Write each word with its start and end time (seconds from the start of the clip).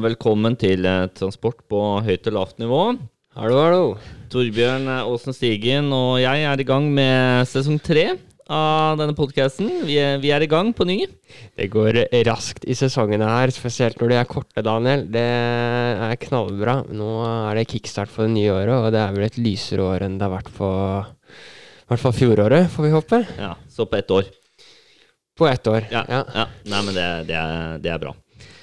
Velkommen 0.00 0.54
til 0.56 0.86
eh, 0.88 1.08
Transport 1.12 1.58
på 1.68 1.78
høyt 2.06 2.28
og 2.30 2.34
lavt 2.36 2.60
nivå. 2.62 2.80
Hallo, 3.36 3.58
hallo. 3.60 3.84
Torbjørn 4.32 4.88
Aasen 4.94 5.34
Stigen 5.36 5.90
og 5.92 6.20
jeg 6.22 6.44
er 6.46 6.62
i 6.62 6.66
gang 6.66 6.86
med 6.94 7.48
sesong 7.50 7.76
tre 7.84 8.06
av 8.50 8.96
denne 8.98 9.14
podkasten. 9.18 9.68
Vi, 9.86 9.98
vi 10.22 10.32
er 10.32 10.46
i 10.46 10.48
gang 10.50 10.72
på 10.74 10.86
ny. 10.88 11.04
Det 11.58 11.68
går 11.74 12.00
raskt 12.26 12.64
i 12.64 12.76
sesongene 12.78 13.28
her, 13.28 13.52
spesielt 13.54 14.00
når 14.00 14.14
de 14.14 14.18
er 14.22 14.30
korte, 14.30 14.64
Daniel. 14.66 15.04
Det 15.12 15.26
er 15.26 16.16
knallbra. 16.24 16.80
Nå 16.88 17.10
er 17.28 17.60
det 17.60 17.68
kickstart 17.74 18.10
for 18.10 18.26
det 18.26 18.34
nye 18.38 18.54
året, 18.56 18.74
og 18.78 18.88
det 18.96 19.04
er 19.04 19.14
vel 19.18 19.28
et 19.28 19.38
lysere 19.42 19.84
år 19.84 20.06
enn 20.08 20.16
det 20.18 20.26
har 20.26 20.34
vært 20.38 20.50
på 20.56 20.70
i 20.70 21.92
hvert 21.92 22.02
fall 22.06 22.14
fjoråret, 22.14 22.68
får 22.70 22.86
vi 22.86 22.94
håpe. 22.94 23.22
Ja, 23.36 23.52
Så 23.68 23.86
på 23.90 23.98
ett 23.98 24.10
år. 24.14 24.32
På 25.38 25.46
ett 25.50 25.66
år. 25.66 25.86
Ja, 25.90 26.04
ja. 26.06 26.46
Nei, 26.70 26.82
men 26.86 26.94
det, 26.94 27.06
det, 27.30 27.38
er, 27.38 27.78
det 27.82 27.90
er 27.90 28.02
bra. 28.02 28.12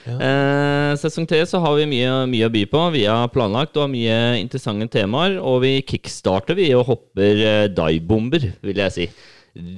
Ja. 0.08 0.18
Eh, 0.24 0.92
sesong 1.02 1.28
tre 1.28 1.42
så 1.50 1.60
har 1.64 1.76
vi 1.78 1.88
mye, 1.92 2.12
mye 2.32 2.48
å 2.48 2.54
by 2.54 2.64
på. 2.72 2.84
Vi 2.96 3.04
har 3.10 3.32
planlagt 3.34 3.76
og 3.78 3.86
har 3.86 3.92
mye 3.92 4.20
interessante 4.40 4.88
temaer. 4.96 5.38
Og 5.42 5.62
vi 5.66 5.74
kickstarter 5.88 6.58
vi 6.58 6.72
og 6.78 6.88
hopper 6.92 7.44
eh, 7.44 7.68
dive-bomber, 7.74 8.52
vil 8.64 8.84
jeg 8.86 8.96
si. 8.96 9.10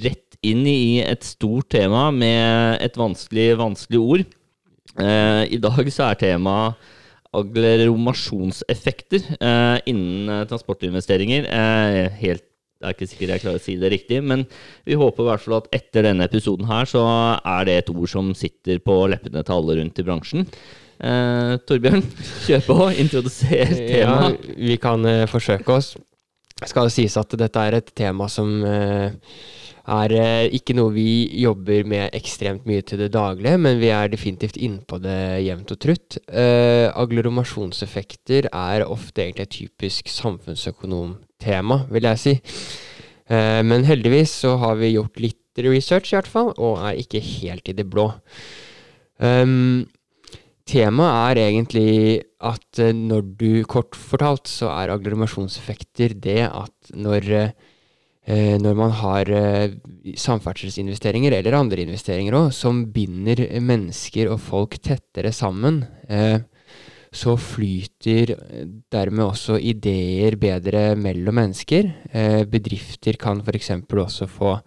Rett 0.06 0.40
inn 0.46 0.64
i 0.70 1.02
et 1.04 1.26
stort 1.28 1.72
tema 1.74 2.10
med 2.16 2.80
et 2.86 2.96
vanskelig, 3.00 3.52
vanskelig 3.60 4.00
ord. 4.00 4.24
Eh, 5.00 5.44
I 5.56 5.60
dag 5.62 5.92
så 5.92 6.12
er 6.12 6.24
temaet 6.24 6.96
agglomerasjonseffekter 7.36 9.22
eh, 9.38 9.78
innen 9.92 10.30
eh, 10.34 10.46
transportinvesteringer. 10.50 11.46
Eh, 11.46 12.10
helt 12.24 12.46
det 12.80 12.88
er 12.88 12.94
ikke 12.96 13.08
sikkert 13.12 13.32
jeg 13.34 13.42
klarer 13.44 13.60
å 13.60 13.64
si 13.64 13.74
det 13.82 13.90
riktig, 13.92 14.20
men 14.24 14.46
vi 14.88 14.96
håper 15.00 15.26
i 15.26 15.30
hvert 15.30 15.44
fall 15.44 15.58
at 15.60 15.66
etter 15.76 16.06
denne 16.08 16.24
episoden 16.30 16.70
her, 16.70 16.88
så 16.88 17.02
er 17.44 17.66
det 17.68 17.78
et 17.82 17.90
ord 17.92 18.08
som 18.08 18.30
sitter 18.38 18.80
på 18.84 18.96
leppene 19.12 19.44
til 19.44 19.58
alle 19.58 19.76
rundt 19.82 20.00
i 20.00 20.06
bransjen. 20.08 20.46
Eh, 21.00 21.54
Torbjørn, 21.68 22.04
kjør 22.48 22.64
på. 22.70 22.78
Introduser 23.04 23.74
Ja, 23.76 24.14
temaet. 24.16 24.48
vi 24.56 24.78
kan 24.80 25.04
eh, 25.08 25.26
forsøke 25.32 25.76
oss. 25.76 25.94
Skal 26.68 26.88
det 26.90 26.96
sies 26.96 27.16
at 27.20 27.36
dette 27.40 27.62
er 27.68 27.78
et 27.78 27.92
tema 27.96 28.26
som 28.32 28.50
eh, 28.68 29.12
er 29.90 30.14
eh, 30.16 30.52
ikke 30.56 30.76
noe 30.78 30.94
vi 30.94 31.10
jobber 31.42 31.88
med 31.90 32.16
ekstremt 32.18 32.68
mye 32.70 32.84
til 32.86 33.02
det 33.02 33.12
daglige, 33.16 33.58
men 33.62 33.82
vi 33.82 33.90
er 33.94 34.12
definitivt 34.12 34.60
innpå 34.62 35.00
det 35.04 35.20
jevnt 35.46 35.74
og 35.74 35.82
trutt. 35.82 36.20
Uh, 36.30 36.88
agglomerasjonseffekter 36.94 38.50
er 38.52 38.86
ofte 38.86 39.26
egentlig 39.26 39.48
et 39.48 39.56
typisk 39.58 40.12
samfunnsøkonomtema, 40.14 41.84
vil 41.90 42.10
jeg 42.12 42.24
si. 42.24 42.36
Uh, 43.30 43.62
men 43.66 43.88
heldigvis 43.88 44.40
så 44.46 44.56
har 44.62 44.80
vi 44.82 44.94
gjort 44.96 45.22
litt 45.22 45.64
research, 45.66 46.14
i 46.14 46.20
hvert 46.20 46.30
fall, 46.30 46.54
og 46.58 46.80
er 46.86 47.02
ikke 47.02 47.24
helt 47.24 47.72
i 47.72 47.76
det 47.76 47.88
blå. 47.90 48.12
Um, 49.20 49.88
Temaet 50.70 51.40
er 51.40 51.48
egentlig 51.48 51.92
at 52.46 52.82
når 52.94 53.26
du 53.40 53.64
Kort 53.68 53.98
fortalt 53.98 54.48
så 54.48 54.70
er 54.70 54.94
agglomerasjonseffekter 54.94 56.14
det 56.22 56.44
at 56.46 56.92
når, 56.94 57.26
eh, 57.34 57.69
når 58.30 58.76
man 58.78 58.92
har 58.94 59.30
eh, 59.34 59.72
samferdselsinvesteringer, 60.20 61.34
eller 61.34 61.58
andre 61.58 61.82
investeringer 61.82 62.36
òg, 62.38 62.52
som 62.54 62.84
binder 62.94 63.42
mennesker 63.64 64.30
og 64.30 64.38
folk 64.44 64.78
tettere 64.86 65.32
sammen, 65.34 65.82
eh, 66.06 66.38
så 67.10 67.34
flyter 67.42 68.36
eh, 68.36 68.68
dermed 68.94 69.26
også 69.26 69.58
ideer 69.58 70.38
bedre 70.38 70.94
mellom 71.00 71.40
mennesker. 71.42 71.90
Eh, 72.12 72.44
bedrifter 72.46 73.18
kan 73.18 73.42
f.eks. 73.42 73.72
også 73.90 74.30
få 74.30 74.58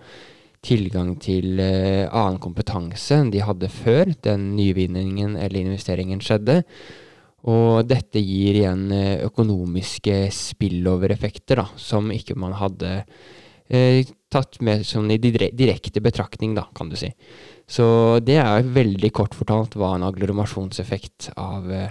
tilgang 0.62 1.14
til 1.22 1.60
eh, 1.62 2.06
annen 2.06 2.40
kompetanse 2.42 3.18
enn 3.18 3.30
de 3.34 3.42
hadde 3.42 3.70
før 3.70 4.12
den 4.26 4.52
nyvinningen 4.56 5.36
eller 5.36 5.62
investeringen 5.62 6.22
skjedde. 6.22 6.62
Og 7.50 7.86
dette 7.90 8.22
gir 8.22 8.58
igjen 8.60 8.90
eh, 8.94 9.22
økonomiske 9.26 10.24
spillover-effekter 10.34 11.64
som 11.78 12.10
ikke 12.14 12.38
man 12.38 12.54
hadde 12.58 13.02
eh, 13.74 14.04
tatt 14.32 14.60
med 14.64 14.86
sånn 14.88 15.10
i 15.12 15.18
direkte 15.20 16.02
betraktning, 16.04 16.54
da, 16.56 16.66
kan 16.76 16.92
du 16.92 16.96
si. 17.00 17.12
Så 17.68 18.20
det 18.24 18.38
er 18.42 18.68
veldig 18.74 19.12
kort 19.16 19.36
fortalt 19.36 19.76
hva 19.78 19.94
en 19.96 20.06
agglomerasjonseffekt 20.06 21.32
av 21.40 21.70
eh, 21.72 21.90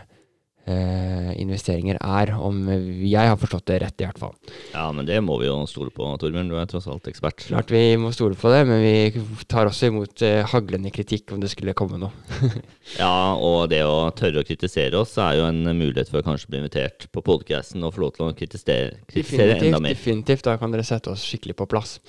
investeringer 0.65 1.97
er, 1.99 2.31
om 2.37 2.59
jeg 2.69 3.31
har 3.31 3.37
forstått 3.39 3.65
det 3.71 3.79
rett, 3.81 4.01
i 4.01 4.05
hvert 4.05 4.19
fall. 4.21 4.35
Ja, 4.75 4.85
men 4.93 5.07
det 5.07 5.17
må 5.25 5.39
vi 5.41 5.47
jo 5.47 5.55
stole 5.69 5.89
på, 5.93 6.05
Torbjørn. 6.21 6.51
Du 6.51 6.57
er 6.59 6.69
tross 6.69 6.87
alt 6.91 7.07
ekspert. 7.09 7.47
Klart 7.47 7.73
vi 7.73 7.81
må 7.99 8.11
stole 8.15 8.37
på 8.39 8.51
det, 8.53 8.61
men 8.69 8.83
vi 8.83 9.23
tar 9.51 9.69
også 9.69 9.89
imot 9.89 10.21
eh, 10.27 10.43
haglende 10.51 10.93
kritikk 10.93 11.33
om 11.33 11.41
det 11.41 11.51
skulle 11.53 11.75
komme 11.77 11.99
noe. 12.01 12.13
Ja, 12.97 13.37
og 13.39 13.69
det 13.71 13.83
å 13.87 14.09
tørre 14.17 14.41
å 14.41 14.45
kritisere 14.45 14.99
oss 14.99 15.13
er 15.21 15.37
jo 15.37 15.45
en 15.47 15.63
mulighet 15.63 16.09
for 16.11 16.19
å 16.19 16.25
kanskje 16.25 16.49
bli 16.51 16.59
invitert 16.59 17.05
på 17.13 17.23
podcasten 17.23 17.83
og 17.87 17.93
få 17.95 18.03
lov 18.03 18.15
til 18.17 18.25
å 18.25 18.33
kritisere, 18.35 18.97
kritisere 19.07 19.59
enda 19.61 19.79
mer. 19.79 19.95
definitivt. 19.95 20.43
Da 20.47 20.57
kan 20.59 20.73
dere 20.73 20.83
sette 20.87 21.13
oss 21.13 21.23
skikkelig 21.23 21.55
på 21.61 21.69
plass. 21.71 21.99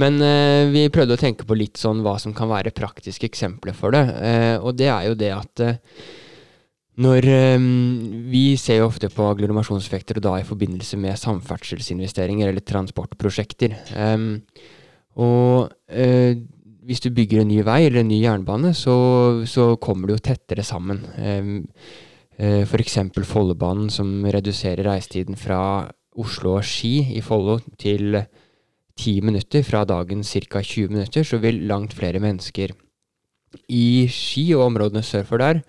Men 0.00 0.18
eh, 0.22 0.70
vi 0.72 0.88
prøvde 0.92 1.16
å 1.16 1.20
tenke 1.20 1.46
på 1.46 1.56
litt 1.58 1.78
sånn 1.80 2.02
hva 2.04 2.16
som 2.22 2.34
kan 2.36 2.50
være 2.50 2.74
praktiske 2.74 3.28
eksempler 3.30 3.76
for 3.76 3.94
det. 3.94 4.02
Eh, 4.18 4.56
og 4.58 4.76
det 4.78 4.90
er 4.90 5.08
jo 5.10 5.18
det 5.18 5.30
at 5.36 5.64
eh, 5.66 5.78
når 7.00 7.26
eh, 7.28 7.66
Vi 8.30 8.44
ser 8.60 8.80
jo 8.80 8.88
ofte 8.90 9.10
på 9.12 9.26
agglomerasjonseffekter, 9.32 10.20
og 10.20 10.26
da 10.26 10.36
i 10.40 10.46
forbindelse 10.46 10.98
med 11.00 11.18
samferdselsinvesteringer 11.20 12.50
eller 12.50 12.64
transportprosjekter. 12.66 13.76
Em, 13.96 14.32
og 15.20 15.72
eh, 15.88 16.36
hvis 16.86 17.02
du 17.04 17.10
bygger 17.14 17.42
en 17.42 17.50
ny 17.50 17.60
vei 17.66 17.84
eller 17.86 18.02
en 18.02 18.10
ny 18.10 18.20
jernbane, 18.22 18.72
så, 18.76 18.94
så 19.46 19.74
kommer 19.82 20.08
du 20.08 20.16
jo 20.16 20.24
tettere 20.24 20.64
sammen. 20.66 21.02
Uh, 21.20 22.62
F.eks. 22.64 22.96
Follobanen, 23.28 23.90
som 23.92 24.24
reduserer 24.24 24.88
reisetiden 24.88 25.36
fra 25.36 25.60
Oslo 26.18 26.56
og 26.56 26.64
Ski 26.64 27.12
i 27.14 27.20
Follo 27.22 27.58
til 27.78 28.16
ti 28.98 29.18
minutter, 29.20 29.62
fra 29.66 29.84
dagens 29.84 30.32
ca. 30.48 30.62
20 30.64 30.96
minutter, 30.96 31.26
så 31.26 31.38
vil 31.42 31.66
langt 31.68 31.92
flere 31.94 32.22
mennesker 32.22 32.72
i 33.68 34.08
Ski 34.10 34.48
og 34.56 34.70
områdene 34.70 35.04
sør 35.04 35.28
for 35.28 35.42
der 35.42 35.60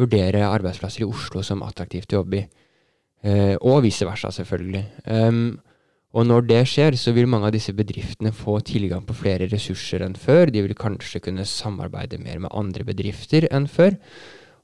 vurdere 0.00 0.46
arbeidsplasser 0.48 1.04
i 1.04 1.08
Oslo 1.08 1.42
som 1.44 1.64
attraktivt 1.66 2.12
å 2.12 2.22
jobbe 2.22 2.40
i. 2.40 2.46
Eh, 3.22 3.54
og 3.60 3.84
vice 3.84 4.06
versa, 4.06 4.32
selvfølgelig. 4.34 4.82
Um, 5.06 5.60
og 6.12 6.26
når 6.28 6.44
det 6.48 6.60
skjer, 6.68 6.96
så 7.00 7.14
vil 7.16 7.28
mange 7.30 7.48
av 7.48 7.54
disse 7.54 7.72
bedriftene 7.76 8.34
få 8.36 8.58
tilgang 8.66 9.04
på 9.08 9.16
flere 9.16 9.48
ressurser 9.48 10.04
enn 10.04 10.16
før. 10.18 10.50
De 10.52 10.64
vil 10.64 10.76
kanskje 10.76 11.22
kunne 11.24 11.46
samarbeide 11.48 12.20
mer 12.20 12.42
med 12.42 12.52
andre 12.52 12.84
bedrifter 12.88 13.46
enn 13.48 13.68
før. 13.70 13.96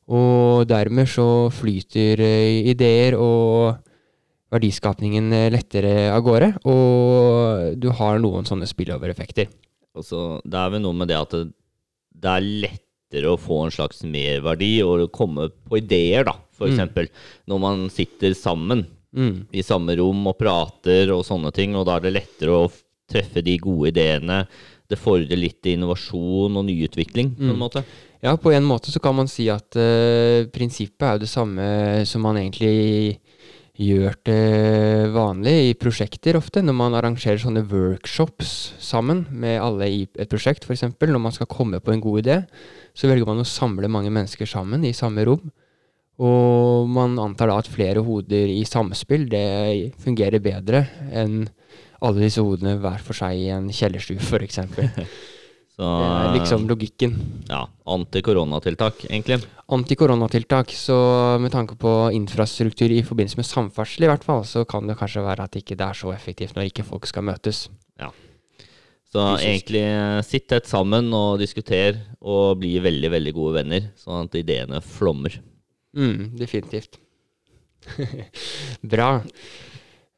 Og 0.09 0.67
dermed 0.69 1.09
så 1.09 1.49
flyter 1.53 2.21
eh, 2.25 2.69
ideer 2.73 3.17
og 3.21 3.79
verdiskapningen 4.53 5.33
eh, 5.37 5.49
lettere 5.55 6.11
av 6.13 6.25
gårde. 6.27 6.51
Og 6.69 7.79
du 7.81 7.89
har 7.97 8.21
noen 8.21 8.49
sånne 8.49 8.69
spillover-effekter. 8.69 9.49
Og 9.99 10.05
det 10.45 10.61
er 10.61 10.75
vel 10.75 10.85
noe 10.85 10.97
med 10.97 11.09
det 11.11 11.17
at 11.19 11.33
det, 11.35 11.49
det 12.19 12.35
er 12.35 12.51
lettere 13.09 13.31
å 13.33 13.39
få 13.41 13.65
en 13.65 13.71
slags 13.73 14.03
merverdi 14.05 14.83
og 14.85 15.11
komme 15.13 15.49
på 15.69 15.79
ideer, 15.81 16.25
da, 16.25 16.35
for 16.53 16.69
Mm. 16.69 16.75
eksempel. 16.75 17.09
Når 17.49 17.61
man 17.61 17.89
sitter 17.91 18.35
sammen 18.35 18.87
Mm. 19.15 19.47
i 19.53 19.63
samme 19.63 19.97
rom 19.97 20.27
og 20.27 20.39
prater 20.39 21.11
og 21.11 21.25
sånne 21.25 21.53
ting, 21.53 21.75
og 21.75 21.87
da 21.87 21.97
er 21.97 22.01
det 22.01 22.13
lettere 22.15 22.51
å 22.51 22.71
treffe 23.11 23.43
de 23.43 23.57
gode 23.59 23.89
ideene. 23.95 24.47
Det 24.89 24.99
fordrer 24.99 25.37
litt 25.39 25.63
innovasjon 25.63 26.55
og 26.57 26.65
nyutvikling, 26.67 27.35
på 27.37 27.43
en 27.51 27.57
Mm. 27.57 27.59
måte. 27.59 27.85
Ja, 28.23 28.37
på 28.37 28.53
en 28.53 28.65
måte 28.65 28.91
så 28.91 29.01
kan 29.01 29.15
man 29.15 29.27
si 29.29 29.49
at 29.49 29.75
uh, 29.77 30.45
prinsippet 30.51 31.03
er 31.03 31.13
jo 31.15 31.19
det 31.21 31.29
samme 31.29 32.05
som 32.07 32.21
man 32.23 32.37
egentlig 32.37 33.19
gjør 33.79 34.15
det 34.25 35.13
vanlig 35.15 35.71
i 35.71 35.75
prosjekter 35.75 36.35
ofte, 36.35 36.61
når 36.61 36.75
man 36.75 36.93
arrangerer 36.95 37.39
sånne 37.39 37.63
workshops 37.71 38.73
sammen 38.81 39.25
med 39.31 39.61
alle 39.61 39.85
i 39.87 40.09
et 40.19 40.29
prosjekt, 40.29 40.65
f.eks. 40.67 40.83
Når 40.99 41.21
man 41.21 41.31
skal 41.33 41.47
komme 41.47 41.79
på 41.81 41.93
en 41.93 42.01
god 42.01 42.25
idé, 42.25 42.47
så 42.99 43.07
velger 43.11 43.29
man 43.29 43.45
å 43.45 43.47
samle 43.47 43.91
mange 43.91 44.11
mennesker 44.11 44.49
sammen 44.51 44.83
i 44.87 44.95
samme 44.97 45.23
rom. 45.29 45.47
Og 46.19 46.89
man 46.91 47.15
antar 47.23 47.53
da 47.53 47.61
at 47.63 47.71
flere 47.71 48.03
hoder 48.03 48.51
i 48.51 48.65
samspill, 48.67 49.29
det 49.31 49.95
fungerer 50.03 50.43
bedre 50.43 50.83
enn 51.15 51.45
alle 52.03 52.25
disse 52.25 52.43
hodene 52.43 52.77
hver 52.83 53.03
for 53.07 53.15
seg 53.19 53.39
i 53.39 53.51
en 53.55 53.71
kjellerstue, 53.75 54.19
f.eks. 54.19 54.63
Det 55.79 55.87
er 55.87 56.33
liksom 56.35 56.65
logikken. 56.67 57.13
ja, 57.47 57.61
antikoronatiltak, 57.87 59.05
egentlig. 59.07 59.45
antikoronatiltak, 59.71 60.73
så 60.75 60.97
med 61.39 61.53
tanke 61.55 61.77
på 61.79 61.93
infrastruktur 62.17 62.91
i 62.91 63.05
forbindelse 63.07 63.39
med 63.39 63.47
samferdsel 63.47 64.09
i 64.09 64.11
hvert 64.11 64.27
fall, 64.27 64.43
så 64.43 64.65
kan 64.67 64.91
det 64.91 64.99
kanskje 64.99 65.23
være 65.23 65.47
at 65.47 65.55
ikke 65.61 65.79
det 65.79 65.87
er 65.87 66.01
så 66.01 66.11
effektivt 66.11 66.59
når 66.59 66.73
ikke 66.73 66.87
folk 66.89 67.07
skal 67.07 67.29
møtes. 67.31 67.69
Så 69.09 69.25
egentlig 69.41 69.81
eh, 69.89 70.21
sitt 70.27 70.49
tett 70.51 70.69
sammen 70.69 71.09
og 71.17 71.39
diskuter 71.41 71.97
og 72.21 72.59
bli 72.61 72.75
veldig, 72.85 73.11
veldig 73.15 73.33
gode 73.37 73.63
venner, 73.63 73.87
sånn 73.97 74.29
at 74.29 74.37
ideene 74.37 74.83
flommer. 74.85 75.39
Mm, 75.97 76.35
definitivt. 76.37 76.99
Bra. 78.93 79.15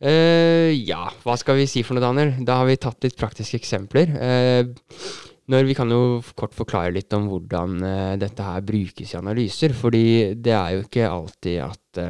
Uh, 0.00 0.72
ja, 0.72 1.10
hva 1.22 1.34
skal 1.36 1.58
vi 1.58 1.66
si 1.68 1.82
for 1.84 1.94
noe, 1.94 2.02
Daniel? 2.02 2.32
Da 2.46 2.56
har 2.60 2.66
vi 2.70 2.78
tatt 2.80 3.04
litt 3.04 3.18
praktiske 3.20 3.60
eksempler. 3.60 4.14
Uh, 4.16 5.10
Når 5.50 5.66
Vi 5.66 5.74
kan 5.74 5.90
jo 5.90 6.22
kort 6.38 6.54
forklare 6.54 6.94
litt 6.94 7.12
om 7.12 7.26
hvordan 7.28 7.76
uh, 7.82 8.16
dette 8.18 8.46
her 8.46 8.64
brukes 8.64 9.12
i 9.12 9.18
analyser. 9.18 9.74
fordi 9.74 10.34
det 10.34 10.54
er 10.56 10.76
jo 10.76 10.82
ikke 10.86 11.10
alltid 11.10 11.62
at 11.66 12.02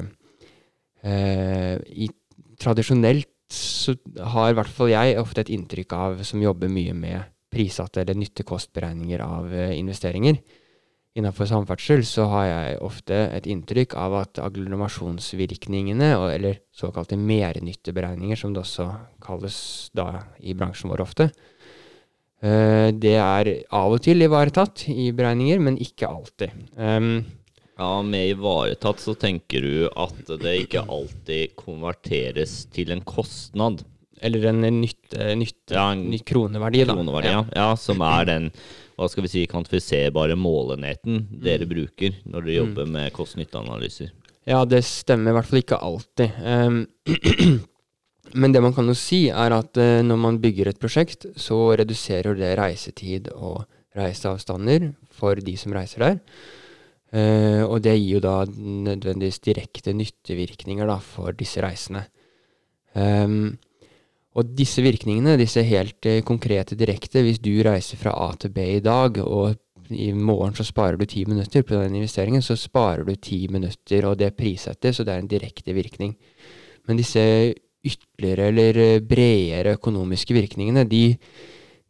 i, 1.00 2.06
Tradisjonelt 2.60 3.29
så 3.50 3.96
har 4.32 4.50
i 4.50 4.56
hvert 4.58 4.70
fall 4.70 4.92
jeg 4.92 5.18
ofte 5.20 5.44
et 5.44 5.52
inntrykk 5.52 5.94
av, 5.96 6.24
som 6.26 6.42
jobber 6.42 6.70
mye 6.70 6.94
med 6.94 7.30
prissatte 7.50 8.02
eller 8.02 8.18
nytte-kost-beregninger 8.18 9.22
av 9.24 9.54
eh, 9.54 9.76
investeringer. 9.78 10.38
Innenfor 11.18 11.48
samferdsel 11.50 12.04
så 12.06 12.28
har 12.30 12.44
jeg 12.46 12.76
ofte 12.86 13.16
et 13.34 13.48
inntrykk 13.50 13.96
av 13.98 14.14
at 14.20 14.38
agglomerasjonsvirkningene, 14.44 16.12
eller 16.36 16.60
såkalte 16.70 17.18
mernytteberegninger, 17.18 18.38
som 18.38 18.54
det 18.54 18.62
også 18.62 18.86
kalles 19.24 19.58
da 19.98 20.12
i 20.38 20.54
bransjen 20.54 20.92
vår 20.92 21.02
ofte, 21.02 21.26
eh, 22.46 22.94
det 22.94 23.16
er 23.18 23.52
av 23.66 23.98
og 23.98 24.04
til 24.06 24.22
ivaretatt 24.22 24.86
i 24.94 25.10
beregninger, 25.10 25.58
men 25.66 25.82
ikke 25.82 26.12
alltid. 26.14 26.54
Ja, 27.80 28.02
med 28.04 28.34
ivaretatt 28.34 29.00
så 29.00 29.14
tenker 29.16 29.64
du 29.64 29.86
at 29.88 30.18
det 30.42 30.52
ikke 30.66 30.82
alltid 30.84 31.54
konverteres 31.56 32.66
til 32.74 32.92
en 32.92 33.00
kostnad. 33.00 33.86
eller 34.20 34.50
en 34.50 34.60
nytte, 34.60 35.34
nytte 35.34 35.72
Ja, 35.72 35.92
en 35.94 36.10
ny 36.12 36.18
kroneverdi, 36.18 36.84
da. 36.84 36.92
Kroneverdi, 36.92 37.30
ja. 37.32 37.44
ja. 37.56 37.70
Som 37.80 38.02
er 38.04 38.28
den 38.28 38.50
hva 39.00 39.08
skal 39.08 39.24
vi 39.24 39.32
si, 39.32 39.46
kvantifiserbare 39.48 40.36
målenheten 40.36 41.22
dere 41.40 41.64
bruker 41.64 42.20
når 42.28 42.44
dere 42.44 42.58
jobber 42.58 42.92
med 42.98 43.14
kost-nytte-analyser. 43.16 44.12
Ja, 44.44 44.60
det 44.68 44.82
stemmer 44.84 45.32
i 45.32 45.38
hvert 45.38 45.48
fall 45.48 45.62
ikke 45.62 45.80
alltid. 45.80 46.36
Um, 46.44 46.82
men 48.44 48.52
det 48.52 48.60
man 48.60 48.76
kan 48.76 48.92
jo 48.92 48.98
si, 48.98 49.30
er 49.32 49.56
at 49.56 49.80
uh, 49.80 50.02
når 50.04 50.20
man 50.20 50.40
bygger 50.44 50.68
et 50.68 50.82
prosjekt, 50.82 51.30
så 51.32 51.70
reduserer 51.80 52.36
det 52.36 52.58
reisetid 52.60 53.32
og 53.32 53.64
reiseavstander 53.96 54.90
for 55.16 55.40
de 55.40 55.56
som 55.56 55.72
reiser 55.72 56.04
der. 56.04 56.20
Eh, 57.10 57.62
og 57.64 57.80
det 57.82 57.96
gir 57.98 58.18
jo 58.18 58.22
da 58.22 58.36
nødvendigvis 58.46 59.40
direkte 59.42 59.94
nyttevirkninger 59.96 60.86
da, 60.86 61.00
for 61.02 61.34
disse 61.34 61.62
reisende. 61.64 62.04
Um, 62.94 63.56
og 64.34 64.52
disse 64.58 64.82
virkningene, 64.82 65.36
disse 65.38 65.62
helt 65.66 66.06
uh, 66.06 66.20
konkrete 66.26 66.78
direkte, 66.78 67.22
hvis 67.22 67.38
du 67.42 67.52
reiser 67.66 67.98
fra 67.98 68.14
A 68.14 68.32
til 68.38 68.50
B 68.54 68.64
i 68.76 68.82
dag, 68.82 69.18
og 69.22 69.54
i 69.90 70.12
morgen 70.14 70.54
så 70.54 70.66
sparer 70.66 70.98
du 70.98 71.04
ti 71.06 71.24
minutter 71.26 71.62
på 71.66 71.74
den 71.74 71.96
investeringen, 71.98 72.42
så 72.42 72.56
sparer 72.58 73.04
du 73.06 73.14
ti 73.14 73.46
minutter, 73.50 74.06
og 74.06 74.18
det 74.18 74.36
prissettes, 74.38 74.96
så 74.96 75.06
det 75.06 75.14
er 75.14 75.22
en 75.22 75.30
direkte 75.30 75.74
virkning. 75.74 76.14
Men 76.86 76.98
disse 76.98 77.22
ytterligere 77.86 78.50
eller 78.50 78.78
eh, 78.78 79.02
bredere 79.02 79.74
økonomiske 79.78 80.34
virkningene, 80.36 80.84
de, 80.84 81.16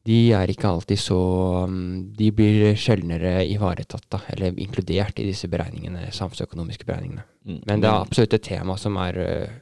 de 0.09 0.19
er 0.33 0.49
ikke 0.49 0.69
alltid 0.71 1.01
så 1.01 1.19
um, 1.69 1.81
De 2.17 2.31
blir 2.33 2.77
sjeldnere 2.81 3.43
ivaretatt, 3.53 4.07
da, 4.13 4.23
eller 4.33 4.57
inkludert 4.57 5.19
i 5.21 5.27
disse 5.29 5.51
beregningene, 5.53 6.09
samfunnsøkonomiske 6.17 6.89
beregningene. 6.89 7.27
Mm. 7.45 7.61
Men 7.69 7.83
det 7.83 7.91
er 7.91 8.07
absolutt 8.07 8.39
et 8.39 8.47
tema 8.49 8.79
som 8.81 8.97
er 9.03 9.21
uh, 9.21 9.59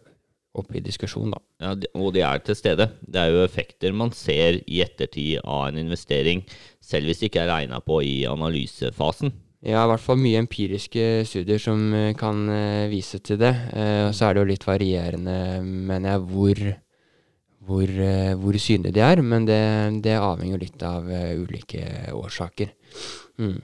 oppe 0.58 0.79
i 0.79 0.85
diskusjon, 0.85 1.35
da. 1.35 1.43
Ja, 1.62 1.75
og 1.99 2.14
de 2.14 2.23
er 2.26 2.40
til 2.44 2.58
stede. 2.58 2.90
Det 3.02 3.20
er 3.20 3.35
jo 3.35 3.44
effekter 3.44 3.94
man 3.96 4.14
ser 4.17 4.61
i 4.64 4.81
ettertid 4.85 5.43
av 5.43 5.69
en 5.69 5.82
investering, 5.82 6.44
selv 6.81 7.11
hvis 7.11 7.23
det 7.23 7.32
ikke 7.32 7.44
er 7.44 7.52
regna 7.52 7.82
på 7.84 8.00
i 8.06 8.17
analysefasen. 8.31 9.34
Ja, 9.67 9.82
i 9.82 9.88
hvert 9.91 10.02
fall 10.02 10.20
mye 10.23 10.38
empiriske 10.38 11.05
studier 11.26 11.58
som 11.58 11.88
eh, 11.96 12.12
kan 12.19 12.44
eh, 12.52 12.87
vise 12.93 13.19
til 13.19 13.41
det. 13.41 13.55
Eh, 13.75 14.05
og 14.06 14.12
så 14.14 14.29
er 14.29 14.37
det 14.37 14.44
jo 14.44 14.50
litt 14.52 14.67
varierende, 14.69 15.38
mener 15.64 16.14
jeg, 16.14 16.26
hvor, 16.31 16.61
hvor, 17.69 17.85
eh, 17.85 18.35
hvor 18.38 18.56
synlige 18.61 18.97
de 18.97 19.05
er. 19.05 19.23
Men 19.23 19.47
det, 19.49 19.62
det 20.05 20.17
avhenger 20.19 20.62
litt 20.62 20.82
av 20.87 21.09
eh, 21.12 21.35
ulike 21.38 21.85
årsaker. 22.17 22.73
Mm. 23.38 23.59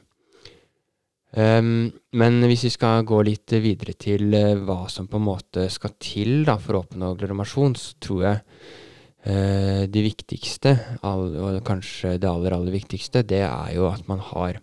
Um, 1.35 1.89
men 2.15 2.37
hvis 2.47 2.69
vi 2.69 2.71
skal 2.71 3.03
gå 3.03 3.17
litt 3.27 3.51
videre 3.59 3.97
til 3.99 4.37
eh, 4.39 4.53
hva 4.63 4.85
som 4.93 5.09
på 5.11 5.19
en 5.19 5.27
måte 5.27 5.67
skal 5.73 5.97
til 5.99 6.45
da, 6.47 6.55
for 6.63 6.79
å 6.79 6.83
oppnå 6.85 7.11
gleramasjon, 7.19 7.75
så 7.75 7.97
tror 7.99 8.21
jeg 8.23 8.39
uh, 8.39 9.83
det 9.91 10.05
viktigste, 10.05 10.77
all, 11.03 11.35
og 11.35 11.59
kanskje 11.67 12.15
det 12.23 12.31
aller, 12.31 12.55
aller 12.55 12.77
viktigste, 12.77 13.25
det 13.27 13.43
er 13.49 13.73
jo 13.75 13.89
at 13.91 14.07
man 14.07 14.23
har 14.31 14.61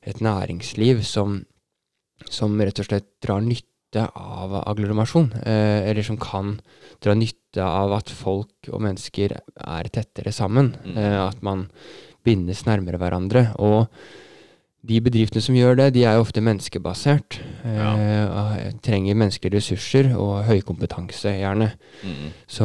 et 0.00 0.22
næringsliv 0.24 1.02
som, 1.04 1.42
som 2.32 2.56
rett 2.56 2.80
og 2.80 2.88
slett 2.88 3.10
drar 3.20 3.44
nytte 3.44 3.68
av 3.98 4.52
agglomerasjon, 4.66 5.32
eh, 5.44 5.88
eller 5.90 6.02
som 6.02 6.16
kan 6.16 6.60
dra 7.02 7.14
nytte 7.14 7.58
av 7.64 7.92
at 7.92 8.08
folk 8.10 8.68
og 8.72 8.80
mennesker 8.80 9.32
er 9.34 9.84
tettere 9.90 10.32
sammen, 10.32 10.76
Mm. 10.84 10.96
eh, 10.96 11.26
at 11.28 11.42
man 11.42 11.68
bindes 12.24 12.64
nærmere 12.66 12.98
hverandre. 12.98 13.54
Og 13.58 13.88
de 14.86 15.00
bedriftene 15.00 15.42
som 15.42 15.54
gjør 15.54 15.76
det, 15.76 15.92
de 15.94 16.04
er 16.04 16.14
jo 16.14 16.20
ofte 16.22 16.40
menneskebasert. 16.40 17.40
Eh, 17.64 18.26
og 18.28 18.80
trenger 18.82 19.14
menneskelige 19.14 19.56
ressurser 19.58 20.14
og 20.16 20.44
høy 20.44 20.60
kompetanse, 20.62 21.34
gjerne. 21.40 21.72
Mm. 22.04 22.30
Så 22.48 22.64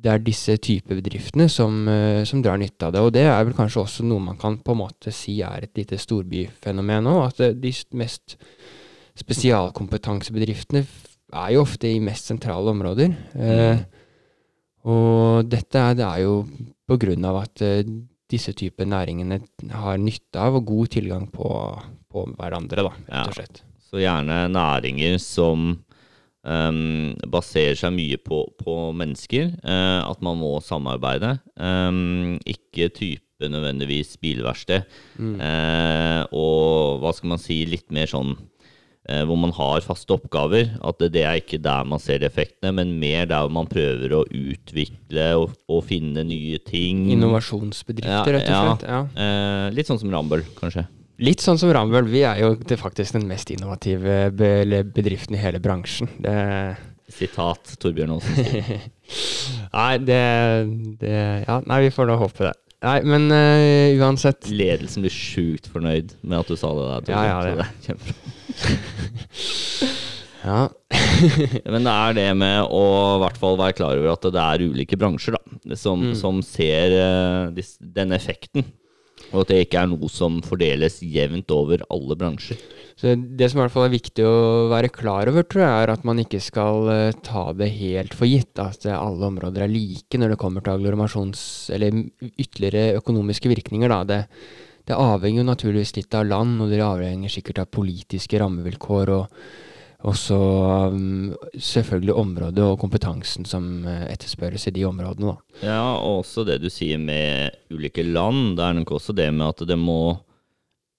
det 0.00 0.10
er 0.12 0.18
disse 0.24 0.56
typer 0.56 0.96
bedriftene 0.96 1.50
som, 1.50 1.86
eh, 1.88 2.24
som 2.24 2.40
drar 2.42 2.56
nytte 2.56 2.86
av 2.86 2.92
det. 2.92 3.00
Og 3.00 3.12
det 3.12 3.26
er 3.26 3.44
vel 3.44 3.52
kanskje 3.52 3.82
også 3.84 4.02
noe 4.04 4.18
man 4.20 4.36
kan 4.36 4.56
på 4.58 4.72
en 4.72 4.78
måte 4.78 5.12
si 5.12 5.42
er 5.42 5.60
et 5.64 5.74
lite 5.76 5.98
storbyfenomen 5.98 7.04
òg. 7.04 7.26
At 7.28 7.60
de 7.60 7.72
mest 7.92 8.36
spesialkompetansebedriftene 9.20 10.84
er 11.30 11.50
jo 11.54 11.64
ofte 11.64 11.90
i 11.90 12.00
mest 12.02 12.30
sentrale 12.30 12.72
områder. 12.74 13.14
Eh, 13.36 13.80
Mm. 13.80 13.84
og 14.90 15.48
dette 15.50 15.78
er, 15.78 15.94
det 15.94 16.06
er 16.06 16.22
jo 16.24 16.44
på 16.88 16.96
grunn 16.98 17.24
av 17.28 17.42
at 17.44 17.62
eh, 17.62 17.82
disse 18.30 18.54
typer 18.56 18.86
næringene 18.86 19.40
har 19.74 19.98
nytte 19.98 20.38
av 20.38 20.56
og 20.60 20.66
god 20.66 20.92
tilgang 20.94 21.26
på, 21.30 21.50
på 22.10 22.26
hverandre, 22.38 22.86
da, 22.86 22.92
rett 23.10 23.30
og 23.32 23.38
slett. 23.38 23.62
Så 23.90 23.98
gjerne 23.98 24.44
næringer 24.54 25.16
som 25.18 25.72
um, 26.46 27.16
baserer 27.26 27.74
seg 27.74 27.90
mye 27.96 28.20
på, 28.22 28.44
på 28.62 28.76
mennesker. 28.94 29.50
Uh, 29.64 30.06
at 30.06 30.22
man 30.22 30.38
må 30.38 30.52
samarbeide. 30.62 31.40
Um, 31.58 32.38
ikke 32.46 32.86
type 32.94 33.50
nødvendigvis 33.50 34.14
bilverksted. 34.22 34.86
Mm. 35.18 35.34
Uh, 35.42 36.22
og 36.30 37.02
hva 37.02 37.12
skal 37.16 37.34
man 37.34 37.42
si, 37.42 37.64
litt 37.66 37.90
mer 37.90 38.06
sånn 38.10 38.36
hvor 39.28 39.38
man 39.40 39.52
har 39.56 39.82
faste 39.84 40.14
oppgaver. 40.14 40.70
At 40.86 41.00
det, 41.02 41.10
det 41.16 41.24
er 41.26 41.40
ikke 41.40 41.58
der 41.62 41.88
man 41.88 42.02
ser 42.02 42.22
effektene, 42.26 42.72
men 42.76 42.94
mer 43.00 43.26
der 43.30 43.50
man 43.52 43.68
prøver 43.70 44.14
å 44.18 44.22
utvikle 44.28 45.26
og, 45.40 45.56
og 45.70 45.84
finne 45.88 46.24
nye 46.28 46.60
ting. 46.66 47.06
Innovasjonsbedrifter, 47.16 48.10
Ja, 48.10 48.38
rett 48.38 48.48
og 48.50 48.68
slett. 48.68 48.88
Ja. 48.88 49.02
Ja. 49.16 49.70
litt 49.74 49.90
sånn 49.90 50.00
som 50.02 50.12
Rambøll, 50.14 50.44
kanskje. 50.58 50.86
Litt 51.20 51.42
sånn 51.44 51.58
som 51.60 51.68
Rambøll. 51.76 52.06
Vi 52.08 52.22
er 52.24 52.38
jo 52.40 52.54
faktisk 52.80 53.12
den 53.18 53.26
mest 53.28 53.50
innovative 53.52 54.30
bedriften 54.32 55.36
i 55.36 55.42
hele 55.42 55.60
bransjen. 55.60 56.08
Det 56.22 56.32
Sitat 57.10 57.74
Torbjørn 57.82 58.14
Aasen. 58.14 58.88
Nei, 59.74 59.94
det, 60.06 60.22
det 61.02 61.14
Ja, 61.46 61.60
nei, 61.66 61.80
vi 61.86 61.92
får 61.94 62.10
da 62.10 62.18
håpe 62.20 62.46
det. 62.46 62.52
Nei, 62.80 62.96
men 63.04 63.26
uh, 63.28 64.00
uansett 64.00 64.48
Ledelsen 64.48 65.04
blir 65.04 65.12
sjukt 65.12 65.66
fornøyd 65.68 66.14
med 66.22 66.38
at 66.38 66.48
du 66.48 66.56
sa 66.56 66.70
det 66.78 66.86
der. 66.86 67.08
Torbjørn, 67.08 67.26
Ja, 67.26 67.32
ja, 67.34 67.40
så 67.42 67.56
det- 67.58 67.66
er 67.66 67.88
kjempebra. 67.90 68.36
Ja. 70.40 70.70
Men 71.72 71.84
det 71.84 71.92
er 71.92 72.14
det 72.16 72.28
med 72.40 72.70
å 72.72 72.82
i 73.18 73.20
hvert 73.20 73.36
fall 73.40 73.58
være 73.60 73.76
klar 73.76 73.98
over 74.00 74.14
at 74.14 74.24
det 74.32 74.40
er 74.40 74.62
ulike 74.72 74.96
bransjer 74.96 75.36
da, 75.36 75.76
som, 75.76 76.00
Mm. 76.10 76.14
som 76.16 76.38
ser 76.44 76.94
eh, 76.96 77.64
den 78.00 78.16
effekten. 78.16 78.64
Og 79.30 79.42
at 79.44 79.50
det 79.52 79.58
ikke 79.66 79.82
er 79.82 79.90
noe 79.92 80.08
som 80.10 80.38
fordeles 80.42 80.96
jevnt 81.04 81.52
over 81.52 81.84
alle 81.92 82.16
bransjer. 82.18 82.56
Så 82.98 83.12
det 83.14 83.50
som 83.52 83.60
i 83.60 83.62
hvert 83.62 83.74
fall 83.74 83.84
er 83.86 83.92
viktig 83.92 84.24
å 84.26 84.32
være 84.72 84.88
klar 84.92 85.28
over, 85.30 85.44
tror 85.44 85.62
jeg, 85.62 85.84
er 85.84 85.92
at 85.92 86.08
man 86.08 86.18
ikke 86.24 86.40
skal 86.42 86.88
eh, 86.88 87.12
ta 87.24 87.44
det 87.52 87.68
helt 87.76 88.16
for 88.16 88.24
gitt. 88.28 88.56
At 88.58 88.88
eh, 88.88 88.96
alle 88.96 89.28
områder 89.28 89.66
er 89.68 89.72
like 89.76 90.18
når 90.18 90.34
det 90.34 90.40
kommer 90.40 90.64
til 90.64 90.72
agglomerasjons... 90.78 91.44
eller 91.76 92.00
ytterligere 92.32 92.96
økonomiske 93.04 93.52
virkninger. 93.52 93.92
Da. 93.92 94.00
Det, 94.08 94.20
det 94.90 94.98
avhenger 94.98 95.44
jo 95.44 95.48
naturligvis 95.48 95.96
litt 95.96 96.14
av 96.18 96.26
land, 96.26 96.60
og 96.64 96.70
det 96.72 96.82
avhenger 96.82 97.30
sikkert 97.30 97.62
av 97.62 97.70
politiske 97.72 98.40
rammevilkår. 98.42 99.16
og 99.16 99.42
også 100.00 100.36
um, 100.94 101.34
selvfølgelig 101.60 102.14
området 102.16 102.64
og 102.64 102.78
kompetansen 102.80 103.44
som 103.44 103.84
eh, 103.84 104.06
etterspørres 104.14 104.64
i 104.70 104.72
de 104.72 104.86
områdene. 104.88 105.34
Da. 105.34 105.66
Ja, 105.66 105.82
og 105.98 106.22
også 106.22 106.46
det 106.48 106.60
du 106.62 106.70
sier 106.72 106.96
med 106.96 107.58
ulike 107.68 108.04
land. 108.06 108.56
Det 108.56 108.64
er 108.64 108.78
nok 108.78 108.94
også 108.96 109.12
det 109.16 109.28
med 109.36 109.50
at 109.50 109.60
det 109.68 109.76
må, 109.76 110.16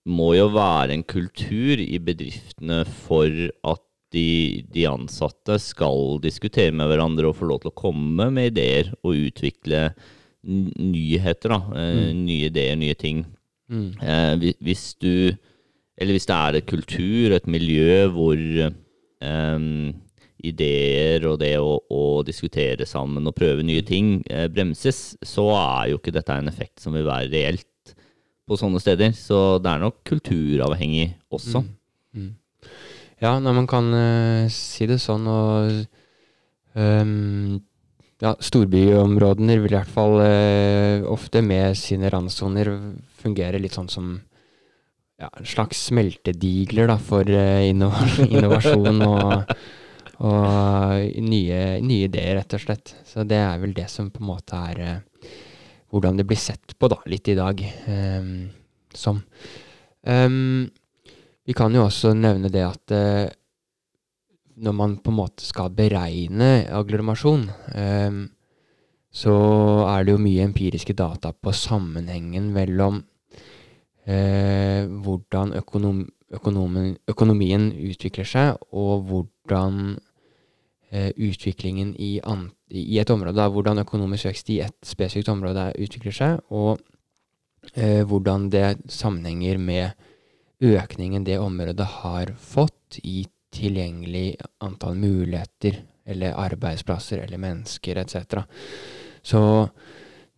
må 0.05 0.29
jo 0.37 0.51
være 0.53 0.93
en 0.93 1.05
kultur 1.09 1.81
i 1.81 1.97
bedriftene 1.97 2.83
for 3.07 3.25
at 3.73 3.83
de, 4.13 4.61
de 4.69 4.85
ansatte 4.85 5.57
skal 5.63 6.19
diskutere 6.21 6.75
med 6.75 6.91
hverandre 6.91 7.31
og 7.31 7.39
få 7.39 7.49
lov 7.49 7.63
til 7.63 7.71
å 7.71 7.79
komme 7.81 8.29
med 8.29 8.51
ideer 8.51 8.93
og 9.01 9.17
utvikle 9.17 9.87
nyheter. 10.45 11.49
da, 11.49 11.61
Mm. 11.71 12.25
Nye 12.25 12.49
ideer, 12.53 12.77
nye 12.77 12.93
ting. 12.93 13.25
Mm. 13.71 13.89
Eh, 14.03 14.33
hvi- 14.41 14.57
hvis 14.67 14.85
du 14.99 15.31
Eller 16.01 16.15
hvis 16.15 16.25
det 16.25 16.35
er 16.35 16.55
et 16.57 16.65
kultur, 16.65 17.31
et 17.35 17.45
miljø 17.47 18.07
hvor 18.11 18.35
eh, 18.35 19.93
ideer 20.43 21.25
og 21.29 21.37
det 21.43 21.51
å, 21.61 21.75
å 21.93 22.23
diskutere 22.25 22.87
sammen 22.89 23.27
og 23.29 23.35
prøve 23.37 23.61
nye 23.61 23.83
ting 23.85 24.23
eh, 24.25 24.47
bremses, 24.49 25.15
så 25.21 25.45
er 25.53 25.91
jo 25.91 25.99
ikke 25.99 26.13
dette 26.15 26.33
en 26.33 26.49
effekt 26.49 26.81
som 26.81 26.95
vil 26.97 27.05
være 27.05 27.29
reelt 27.29 27.93
på 28.49 28.57
sånne 28.57 28.81
steder. 28.81 29.13
Så 29.13 29.59
det 29.61 29.69
er 29.69 29.83
nok 29.83 29.99
kulturavhengig 30.09 31.11
også. 31.29 31.61
Mm. 31.61 31.75
Mm. 32.17 32.31
Ja, 33.21 33.35
når 33.37 33.53
man 33.59 33.67
kan 33.69 33.91
uh, 33.93 34.49
si 34.49 34.87
det 34.89 34.97
sånn, 35.03 35.27
og 35.29 35.83
um, 36.73 37.59
ja, 38.21 38.33
storbyområdene 38.41 39.59
vil 39.61 39.69
i 39.69 39.77
hvert 39.77 39.93
fall 39.93 40.17
uh, 40.17 41.05
ofte 41.13 41.43
med 41.45 41.77
sine 41.77 42.09
randsoner 42.09 42.73
fungere 43.21 43.61
litt 43.61 43.77
sånn 43.77 43.89
som 43.91 44.11
ja, 45.21 45.29
en 45.29 45.45
slags 45.45 45.85
smeltedigler 45.91 46.89
da, 46.89 46.97
for 46.97 47.27
uh, 47.29 47.61
innovasjon 48.33 49.03
og, 49.05 49.53
og 50.25 51.21
nye, 51.21 51.61
nye, 51.85 52.09
ideer, 52.09 52.39
rett 52.39 52.57
og 52.57 52.63
slett. 52.65 52.95
Så 53.07 53.25
det 53.27 53.39
er 53.41 53.61
vel 53.61 53.75
det 53.77 53.87
som 53.93 54.09
på 54.13 54.23
en 54.23 54.31
måte 54.31 54.61
er 54.71 54.81
uh, 54.81 55.31
hvordan 55.91 56.17
det 56.17 56.25
blir 56.27 56.39
sett 56.39 56.73
på 56.79 56.89
da, 56.91 56.97
litt 57.11 57.29
i 57.31 57.37
dag. 57.37 57.61
Um, 57.87 58.49
som. 58.93 59.21
Um, 60.01 60.69
vi 61.45 61.55
kan 61.57 61.73
jo 61.75 61.85
også 61.85 62.15
nevne 62.17 62.51
det 62.51 62.63
at 62.65 62.93
uh, 62.95 63.27
når 64.61 64.77
man 64.77 64.97
på 65.01 65.11
en 65.11 65.19
måte 65.19 65.45
skal 65.45 65.73
beregne 65.73 66.67
agglomerasjon, 66.69 67.47
um, 67.75 68.21
så 69.11 69.35
er 69.91 70.05
det 70.05 70.13
jo 70.15 70.23
mye 70.23 70.45
empiriske 70.47 70.95
data 70.95 71.33
på 71.35 71.51
sammenhengen 71.55 72.51
mellom 72.55 73.01
hvordan 74.05 75.53
økonom, 75.59 75.99
økonomen, 76.33 76.95
økonomien 77.07 77.67
utvikler 77.71 78.25
seg, 78.25 78.55
og 78.73 79.03
hvordan 79.09 79.75
uh, 80.93 81.11
utviklingen 81.15 81.91
i, 82.01 82.15
an, 82.25 82.47
i, 82.69 82.97
et 82.97 83.09
område, 83.13 83.37
da, 83.37 83.45
hvordan 83.53 83.83
økonomisk 83.83 84.31
vekst 84.31 84.49
i 84.49 84.61
et 84.65 84.77
spesifikt 84.81 85.29
område 85.29 85.69
utvikler 85.77 86.17
seg, 86.17 86.41
og 86.49 86.81
hvordan 88.09 88.47
det 88.49 88.79
sammenhenger 88.89 89.59
med 89.61 89.91
økningen 90.65 91.23
det 91.25 91.35
området 91.37 91.85
har 92.01 92.31
fått 92.41 92.97
i 93.05 93.25
tilgjengelig 93.53 94.37
antall 94.63 94.95
muligheter 94.97 95.81
eller 96.05 96.37
arbeidsplasser 96.39 97.23
eller 97.25 97.41
mennesker 97.41 97.99
etc. 98.01 98.43
Så 99.21 99.41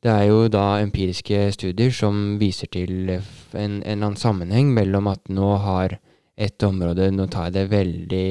det 0.03 0.11
er 0.11 0.25
jo 0.27 0.47
da 0.51 0.81
empiriske 0.83 1.45
studier 1.55 1.93
som 1.95 2.37
viser 2.41 2.71
til 2.73 3.13
en, 3.13 3.21
en 3.55 3.77
eller 3.81 3.99
annen 4.01 4.19
sammenheng 4.19 4.73
mellom 4.75 5.07
at 5.13 5.31
nå 5.31 5.53
har 5.63 5.97
et 6.33 6.65
område, 6.65 7.11
nå 7.13 7.27
tar 7.31 7.49
jeg 7.49 7.55
det 7.55 7.67
veldig 7.71 8.27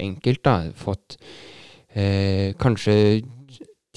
enkelt, 0.00 0.44
da, 0.46 0.54
fått 0.78 1.18
eh, 1.92 2.54
kanskje 2.60 2.94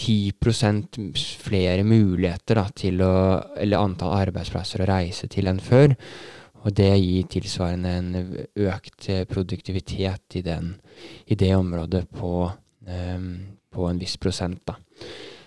10% 0.02 0.98
flere 1.44 1.84
muligheter 1.86 2.58
da, 2.58 2.66
til 2.76 3.02
å, 3.06 3.14
eller 3.62 3.84
antall 3.86 4.16
arbeidsplasser 4.18 4.82
å 4.82 4.90
reise 4.90 5.30
til 5.32 5.50
enn 5.52 5.62
før. 5.62 5.94
Og 6.62 6.74
det 6.78 6.92
gir 6.94 7.28
tilsvarende 7.30 7.92
en 7.98 8.12
økt 8.68 9.10
produktivitet 9.30 10.38
i, 10.38 10.44
den, 10.46 10.76
i 11.26 11.38
det 11.38 11.56
området 11.58 12.04
på, 12.14 12.52
um, 12.86 13.32
på, 13.74 13.88
en 13.90 14.02
viss 14.02 14.18
prosent. 14.22 14.62
Da. 14.70 14.78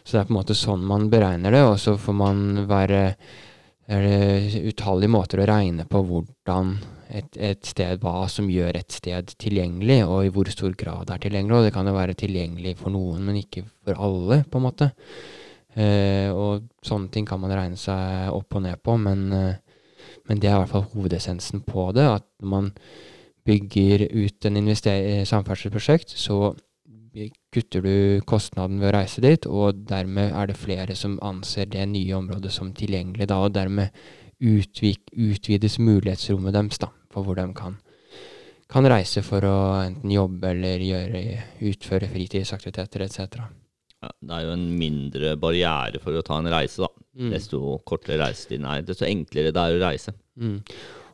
Så 0.05 0.17
det 0.17 0.21
er 0.21 0.29
på 0.29 0.35
en 0.35 0.41
måte 0.41 0.57
sånn 0.59 0.85
man 0.87 1.09
beregner 1.13 1.55
det, 1.55 1.63
og 1.65 1.79
så 1.81 1.97
får 2.01 2.17
man 2.19 2.43
være 2.69 3.01
er 3.85 4.05
det 4.05 4.61
utallige 4.71 5.13
måter 5.13 5.43
å 5.43 5.49
regne 5.49 5.85
på 5.89 6.01
hvordan 6.09 6.71
et, 7.15 7.37
et, 7.37 7.61
sted, 7.69 8.01
hva 8.01 8.25
som 8.33 8.49
gjør 8.49 8.79
et 8.79 8.95
sted 8.97 9.35
tilgjengelig, 9.41 9.99
og 10.09 10.25
i 10.25 10.31
hvor 10.33 10.49
stor 10.53 10.73
grad 10.79 11.09
det 11.09 11.19
er 11.19 11.25
tilgjengelig. 11.27 11.59
Og 11.59 11.67
det 11.67 11.75
kan 11.75 11.89
jo 11.89 11.97
være 11.97 12.17
tilgjengelig 12.17 12.79
for 12.81 12.95
noen, 12.95 13.27
men 13.29 13.43
ikke 13.43 13.67
for 13.85 14.01
alle, 14.07 14.41
på 14.49 14.61
en 14.61 14.65
måte. 14.65 14.89
Eh, 15.77 16.31
og 16.33 16.65
sånne 16.87 17.13
ting 17.13 17.29
kan 17.29 17.43
man 17.43 17.53
regne 17.53 17.77
seg 17.81 18.33
opp 18.33 18.57
og 18.57 18.65
ned 18.65 18.81
på, 18.81 18.97
men 19.05 19.29
eh, 19.37 19.53
men 20.29 20.41
det 20.41 20.49
er 20.49 20.57
i 20.57 20.63
hvert 20.63 20.73
fall 20.73 20.87
hovedessensen 20.95 21.65
på 21.67 21.91
det. 21.97 22.05
At 22.19 22.27
når 22.41 22.51
man 22.51 22.71
bygger 23.45 24.07
ut 24.13 24.49
en 24.49 24.61
eh, 24.61 25.25
samferdselsprosjekt, 25.29 26.15
så 26.17 26.55
kutter 27.55 27.85
du 27.85 28.21
kostnaden 28.27 28.81
ved 28.83 28.91
å 28.91 28.97
reise 28.97 29.23
dit, 29.23 29.47
og 29.47 29.85
dermed 29.89 30.35
er 30.35 30.51
det 30.51 30.59
flere 30.59 30.97
som 30.99 31.17
anser 31.23 31.69
det 31.71 31.87
nye 31.91 32.17
området 32.17 32.53
som 32.53 32.73
tilgjengelig 32.75 33.29
da, 33.31 33.41
og 33.45 33.55
dermed 33.55 33.95
utvik, 34.45 35.13
utvides 35.13 35.79
mulighetsrommet 35.79 36.57
deres 36.57 36.81
da, 36.83 36.91
for 37.15 37.27
hvor 37.27 37.39
de 37.39 37.47
kan, 37.57 37.79
kan 38.71 38.89
reise 38.91 39.23
for 39.27 39.47
å 39.47 39.59
enten 39.85 40.11
jobbe 40.15 40.51
eller 40.51 40.83
gjøre, 40.83 41.23
utføre 41.71 42.11
fritidsaktiviteter 42.11 43.07
etc. 43.07 43.47
Ja, 44.05 44.11
det 44.19 44.37
er 44.37 44.49
jo 44.49 44.57
en 44.57 44.67
mindre 44.77 45.37
barriere 45.41 46.03
for 46.03 46.19
å 46.19 46.27
ta 46.27 46.41
en 46.41 46.51
reise, 46.53 46.83
da. 46.85 46.91
Mm. 47.15 47.31
Desto 47.31 47.79
kortere 47.87 48.19
reisetiden 48.25 48.67
er, 48.67 48.83
desto 48.83 49.07
enklere 49.07 49.55
det 49.55 49.63
er 49.63 49.79
å 49.79 49.83
reise. 49.85 50.17
Mm. 50.35 50.59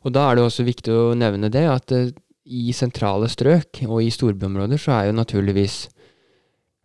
Og 0.00 0.14
da 0.16 0.24
er 0.26 0.38
det 0.38 0.46
også 0.46 0.64
viktig 0.64 0.94
å 0.96 1.10
nevne 1.18 1.50
det 1.52 1.66
at 1.68 1.92
uh, 1.92 2.08
i 2.46 2.72
sentrale 2.76 3.28
strøk 3.30 3.82
og 3.86 4.00
i 4.04 4.12
storbyområder 4.14 4.80
så 4.80 4.94
er 4.96 5.10
jo 5.10 5.16
naturligvis 5.18 5.76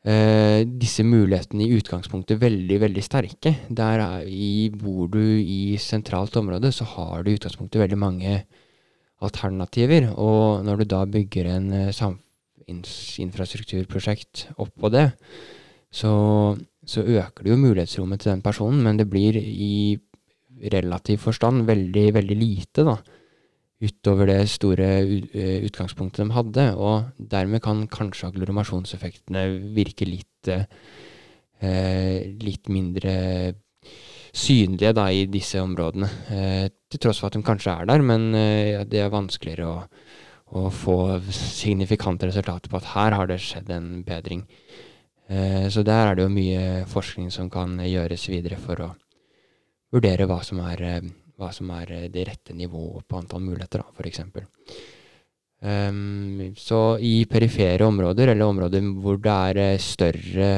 eh, 0.06 0.68
disse 0.68 1.06
mulighetene 1.08 1.66
i 1.66 1.78
utgangspunktet 1.78 2.42
veldig, 2.42 2.80
veldig 2.84 3.04
sterke. 3.06 3.56
Der 3.70 4.04
er, 4.04 4.28
i, 4.28 4.70
bor 4.70 5.08
du 5.14 5.22
i 5.22 5.78
sentralt 5.82 6.36
område, 6.38 6.74
så 6.76 6.88
har 6.96 7.24
du 7.24 7.32
i 7.32 7.40
utgangspunktet 7.40 7.82
veldig 7.82 8.00
mange 8.02 8.38
alternativer. 9.24 10.12
Og 10.20 10.66
når 10.68 10.84
du 10.84 10.90
da 10.92 11.06
bygger 11.08 11.52
en 11.56 11.72
uh, 11.88 12.14
infrastrukturprosjekt 12.68 14.50
oppå 14.60 14.92
det, 14.94 15.10
så 15.96 16.12
så 16.86 17.02
øker 17.02 17.44
du 17.44 17.52
jo 17.52 17.60
mulighetsrommet 17.60 18.22
til 18.22 18.32
den 18.32 18.44
personen, 18.46 18.84
men 18.86 18.98
det 19.00 19.10
blir 19.10 19.38
i 19.42 19.98
relativ 20.72 21.18
forstand 21.26 21.66
veldig, 21.68 22.14
veldig 22.14 22.38
lite, 22.38 22.86
da. 22.86 22.96
Utover 23.84 24.30
det 24.30 24.46
store 24.48 24.88
eh, 25.04 25.66
utgangspunktet 25.68 26.24
de 26.24 26.36
hadde. 26.36 26.66
Og 26.80 27.12
dermed 27.20 27.62
kan 27.64 27.84
kanskje 27.92 28.30
agglomerasjonseffektene 28.30 29.46
virke 29.76 30.08
litt, 30.08 30.48
eh, 30.48 32.36
litt 32.40 32.72
mindre 32.72 33.16
synlige 34.36 34.94
da, 34.96 35.10
i 35.12 35.26
disse 35.32 35.60
områdene. 35.60 36.10
Eh, 36.32 36.68
til 36.92 37.04
tross 37.04 37.20
for 37.20 37.28
at 37.28 37.36
de 37.36 37.44
kanskje 37.44 37.76
er 37.76 37.90
der, 37.92 38.04
men 38.04 38.32
det 38.88 39.02
er 39.02 39.12
vanskeligere 39.12 39.68
å, 39.68 39.84
å 40.56 40.70
få 40.72 41.20
signifikante 41.36 42.30
resultater 42.30 42.72
på 42.72 42.80
at 42.80 42.92
her 42.94 43.18
har 43.20 43.28
det 43.28 43.42
skjedd 43.44 43.72
en 43.76 43.90
bedring. 44.08 44.46
Så 45.26 45.82
der 45.82 46.12
er 46.12 46.16
det 46.16 46.22
jo 46.28 46.30
mye 46.30 46.84
forskning 46.86 47.32
som 47.34 47.50
kan 47.50 47.80
gjøres 47.82 48.28
videre 48.30 48.60
for 48.62 48.84
å 48.86 48.90
vurdere 49.96 50.28
hva 50.30 50.38
som 50.46 50.62
er, 50.62 50.84
hva 51.40 51.52
som 51.56 51.72
er 51.76 51.94
eh, 51.94 52.10
det 52.12 52.28
rette 52.30 52.56
nivået 52.56 53.06
på 53.08 53.20
antall 53.20 53.44
muligheter, 53.46 53.84
f.eks. 53.96 54.22
Um, 54.26 54.50
ehm, 55.70 56.54
så 56.60 56.98
i 57.00 57.26
perifere 57.30 57.88
områder, 57.88 58.34
eller 58.34 58.52
områder 58.52 58.86
hvor 59.02 59.20
det 59.22 59.38
er 59.66 59.78
større 59.84 60.50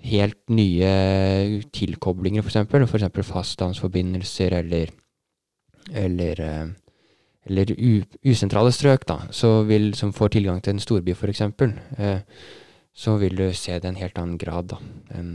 helt 0.00 0.40
nye 0.48 0.92
tilkoblinger, 1.76 2.44
f.eks., 2.44 2.56
f.eks. 2.88 3.26
fastlandsforbindelser 3.28 4.56
eller, 4.62 4.92
eller, 5.92 6.40
eller 7.44 7.74
usentrale 8.24 8.72
strøk, 8.72 9.06
da, 9.08 9.20
så 9.30 9.60
vil, 9.68 9.92
som 9.94 10.14
får 10.16 10.36
tilgang 10.36 10.62
til 10.64 10.76
en 10.76 10.82
storby, 10.82 11.14
f.eks. 11.16 11.44
Eh, 11.98 12.20
så 12.92 13.16
vil 13.20 13.36
du 13.36 13.46
se 13.54 13.76
det 13.78 13.86
i 13.86 13.92
en 13.92 14.00
helt 14.00 14.18
annen 14.18 14.40
grad 14.40 14.72
da, 14.72 14.80
enn 15.14 15.30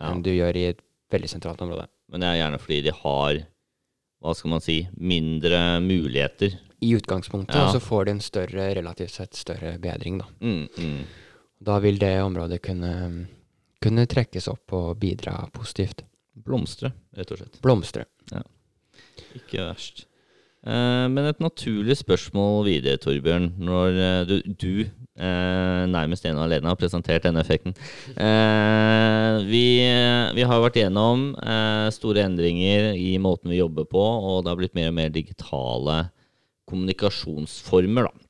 ja. 0.00 0.10
en 0.10 0.24
du 0.24 0.32
gjør 0.32 0.56
i 0.58 0.68
et 0.72 0.80
veldig 1.14 1.30
sentralt 1.30 1.62
område. 1.64 1.86
Men 2.12 2.22
det 2.22 2.30
er 2.30 2.40
gjerne 2.42 2.60
fordi 2.62 2.80
de 2.86 2.94
har, 3.00 3.42
hva 4.24 4.34
skal 4.36 4.54
man 4.54 4.64
si, 4.64 4.78
mindre 4.96 5.60
muligheter. 5.84 6.56
I 6.84 6.94
utgangspunktet, 6.98 7.56
ja. 7.56 7.68
og 7.68 7.76
så 7.76 7.82
får 7.82 8.08
de 8.08 8.16
en 8.16 8.24
større, 8.24 8.70
relativt 8.76 9.14
sett 9.14 9.38
større 9.38 9.76
bedring, 9.82 10.18
da. 10.20 10.28
Mm, 10.44 10.66
mm. 10.76 11.04
Da 11.64 11.78
vil 11.80 12.00
det 12.00 12.12
området 12.20 12.60
kunne, 12.64 12.94
kunne 13.82 14.08
trekkes 14.10 14.50
opp 14.52 14.74
og 14.76 14.98
bidra 15.00 15.38
positivt. 15.54 16.04
Blomstre, 16.34 16.90
rett 17.16 17.30
og 17.32 17.40
slett. 17.40 17.60
Blomstre. 17.64 18.04
Ja. 18.32 18.42
Ikke 19.38 19.64
verst. 19.70 20.04
Eh, 20.64 21.06
men 21.12 21.28
et 21.28 21.40
naturlig 21.44 21.96
spørsmål 22.00 22.64
videre, 22.68 23.00
Torbjørn, 23.00 23.50
når 23.60 24.00
eh, 24.00 24.20
du, 24.28 24.36
du 24.60 24.74
eh, 25.18 25.84
nærmest 25.90 26.26
ene 26.26 26.40
og 26.40 26.48
alene 26.48 26.70
har 26.70 26.80
presentert 26.80 27.26
denne 27.26 27.42
effekten. 27.44 27.76
Vi, 29.44 29.66
vi, 30.36 30.46
har 30.48 30.64
vært 30.64 30.80
gjennom 30.80 31.30
store 31.94 32.26
endringer 32.28 32.92
i 32.98 33.14
måten 33.22 33.52
vi 33.52 33.60
jobber 33.60 33.88
på, 33.90 34.02
og 34.02 34.44
det 34.44 34.52
har 34.52 34.60
blitt 34.60 34.76
mer 34.78 34.90
og 34.92 34.98
mer 34.98 35.14
digitale 35.14 36.04
kommunikasjonsformer. 36.70 38.08
da. 38.08 38.20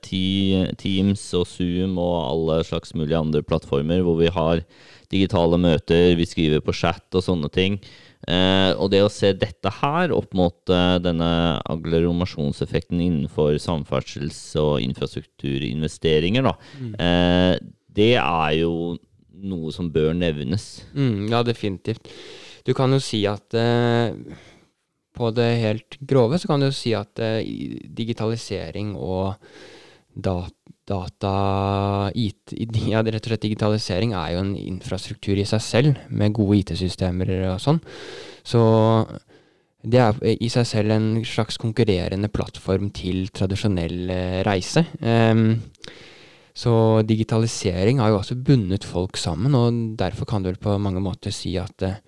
Teams 0.00 1.24
og 1.34 1.46
Zoom 1.50 1.98
og 1.98 2.16
alle 2.22 2.60
slags 2.68 2.94
mulige 2.94 3.18
andre 3.18 3.42
plattformer 3.42 4.04
hvor 4.06 4.20
vi 4.20 4.30
har 4.30 4.62
digitale 5.10 5.58
møter, 5.60 6.14
vi 6.18 6.26
skriver 6.28 6.62
på 6.64 6.74
chat 6.76 7.18
og 7.18 7.24
sånne 7.26 7.50
ting. 7.52 7.80
Eh, 8.28 8.70
og 8.76 8.90
det 8.92 9.00
å 9.02 9.12
se 9.12 9.32
dette 9.32 9.72
her 9.80 10.12
opp 10.12 10.34
mot 10.36 10.72
eh, 10.72 10.96
denne 11.02 11.30
agglomerasjonseffekten 11.72 13.00
innenfor 13.00 13.56
samferdsels- 13.62 14.58
og 14.60 14.82
infrastrukturinvesteringer, 14.84 16.44
da, 16.44 16.54
mm. 16.80 16.92
eh, 17.00 17.54
det 17.90 18.12
er 18.20 18.52
jo 18.60 18.74
noe 19.40 19.72
som 19.72 19.88
bør 19.92 20.12
nevnes. 20.16 20.68
Mm, 20.92 21.30
ja, 21.32 21.42
definitivt. 21.46 22.12
Du 22.66 22.74
kan 22.76 22.92
jo 22.92 23.00
si 23.02 23.22
at 23.28 23.56
eh, 23.56 24.12
på 25.16 25.30
det 25.34 25.50
helt 25.62 25.96
grove 26.06 26.38
så 26.38 26.50
kan 26.50 26.60
du 26.60 26.68
jo 26.68 26.76
si 26.76 26.92
at 26.96 27.20
eh, 27.24 27.40
digitalisering 27.88 28.92
og 28.98 29.40
da, 30.12 30.42
data 30.90 31.32
IT, 32.18 32.54
ja, 32.90 33.02
rett 33.06 33.22
og 33.22 33.30
slett 33.30 33.46
digitalisering 33.46 34.14
er 34.18 34.34
jo 34.34 34.44
en 34.44 34.54
infrastruktur 34.58 35.38
i 35.38 35.46
seg 35.48 35.62
selv, 35.64 36.04
med 36.10 36.34
gode 36.36 36.60
IT-systemer 36.60 37.30
og 37.52 37.60
sånn. 37.62 37.80
Så 38.46 38.62
det 39.80 40.00
er 40.02 40.18
i 40.36 40.50
seg 40.52 40.66
selv 40.68 40.94
en 40.94 41.08
slags 41.24 41.56
konkurrerende 41.60 42.28
plattform 42.32 42.90
til 42.92 43.30
tradisjonell 43.32 44.12
eh, 44.12 44.40
reise. 44.44 44.84
Um, 45.00 45.60
så 46.60 47.00
digitalisering 47.06 48.02
har 48.02 48.10
jo 48.10 48.18
også 48.18 48.36
bundet 48.44 48.84
folk 48.84 49.16
sammen, 49.16 49.54
og 49.56 49.96
derfor 50.00 50.28
kan 50.28 50.42
du 50.42 50.50
vel 50.50 50.60
på 50.60 50.76
mange 50.82 51.00
måter 51.00 51.32
si 51.32 51.54
at 51.60 51.86
eh, 51.86 52.00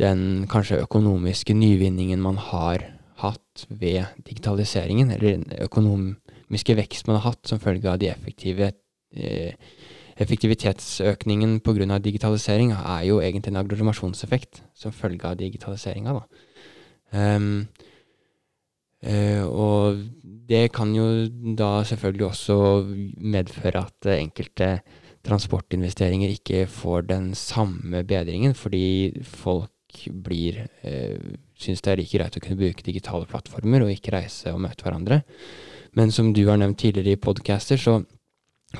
den 0.00 0.46
kanskje 0.50 0.82
økonomiske 0.82 1.54
nyvinningen 1.56 2.20
man 2.20 2.40
har 2.50 2.82
hatt 3.22 3.66
ved 3.68 4.02
digitaliseringen, 4.26 5.14
eller 5.14 5.38
den 5.38 6.16
økonomiske 6.46 6.76
vekst 6.78 7.06
man 7.08 7.18
har 7.18 7.32
hatt 7.32 7.48
som 7.48 7.58
følge 7.58 7.90
av 7.90 7.98
de 7.98 8.08
effektive 8.10 8.72
eh, 9.14 9.54
effektivitetsøkningen 10.16 11.60
pga. 11.60 11.98
digitalisering, 11.98 12.72
er 12.72 13.04
jo 13.04 13.20
egentlig 13.20 13.52
en 13.52 13.60
agglomerasjonseffekt 13.60 14.62
som 14.74 14.92
følge 14.92 15.26
av 15.26 15.36
digitaliseringa, 15.36 16.12
da. 16.12 16.22
Ehm, 17.12 17.68
eh, 19.02 19.44
og 19.44 20.00
det 20.48 20.72
kan 20.72 20.94
jo 20.94 21.28
da 21.54 21.84
selvfølgelig 21.84 22.26
også 22.26 22.56
medføre 23.20 23.84
at 23.84 24.06
eh, 24.06 24.22
enkelte 24.22 24.80
transportinvesteringer 25.22 26.30
ikke 26.30 26.66
får 26.66 27.08
den 27.10 27.34
samme 27.34 28.02
bedringen, 28.04 28.54
fordi 28.54 29.20
folk 29.22 29.70
blir 30.12 30.68
uh, 30.84 31.18
syns 31.58 31.80
det 31.82 31.90
er 31.90 31.96
like 31.98 32.18
greit 32.18 32.36
å 32.36 32.40
kunne 32.44 32.60
bruke 32.60 32.84
digitale 32.84 33.26
plattformer 33.26 33.82
og 33.82 33.90
ikke 33.90 34.12
reise 34.12 34.52
og 34.52 34.60
møte 34.60 34.84
hverandre. 34.84 35.22
Men 35.96 36.12
som 36.12 36.32
du 36.36 36.44
har 36.46 36.60
nevnt 36.60 36.78
tidligere 36.78 37.16
i 37.16 37.20
podcaster, 37.20 37.80
så 37.80 38.02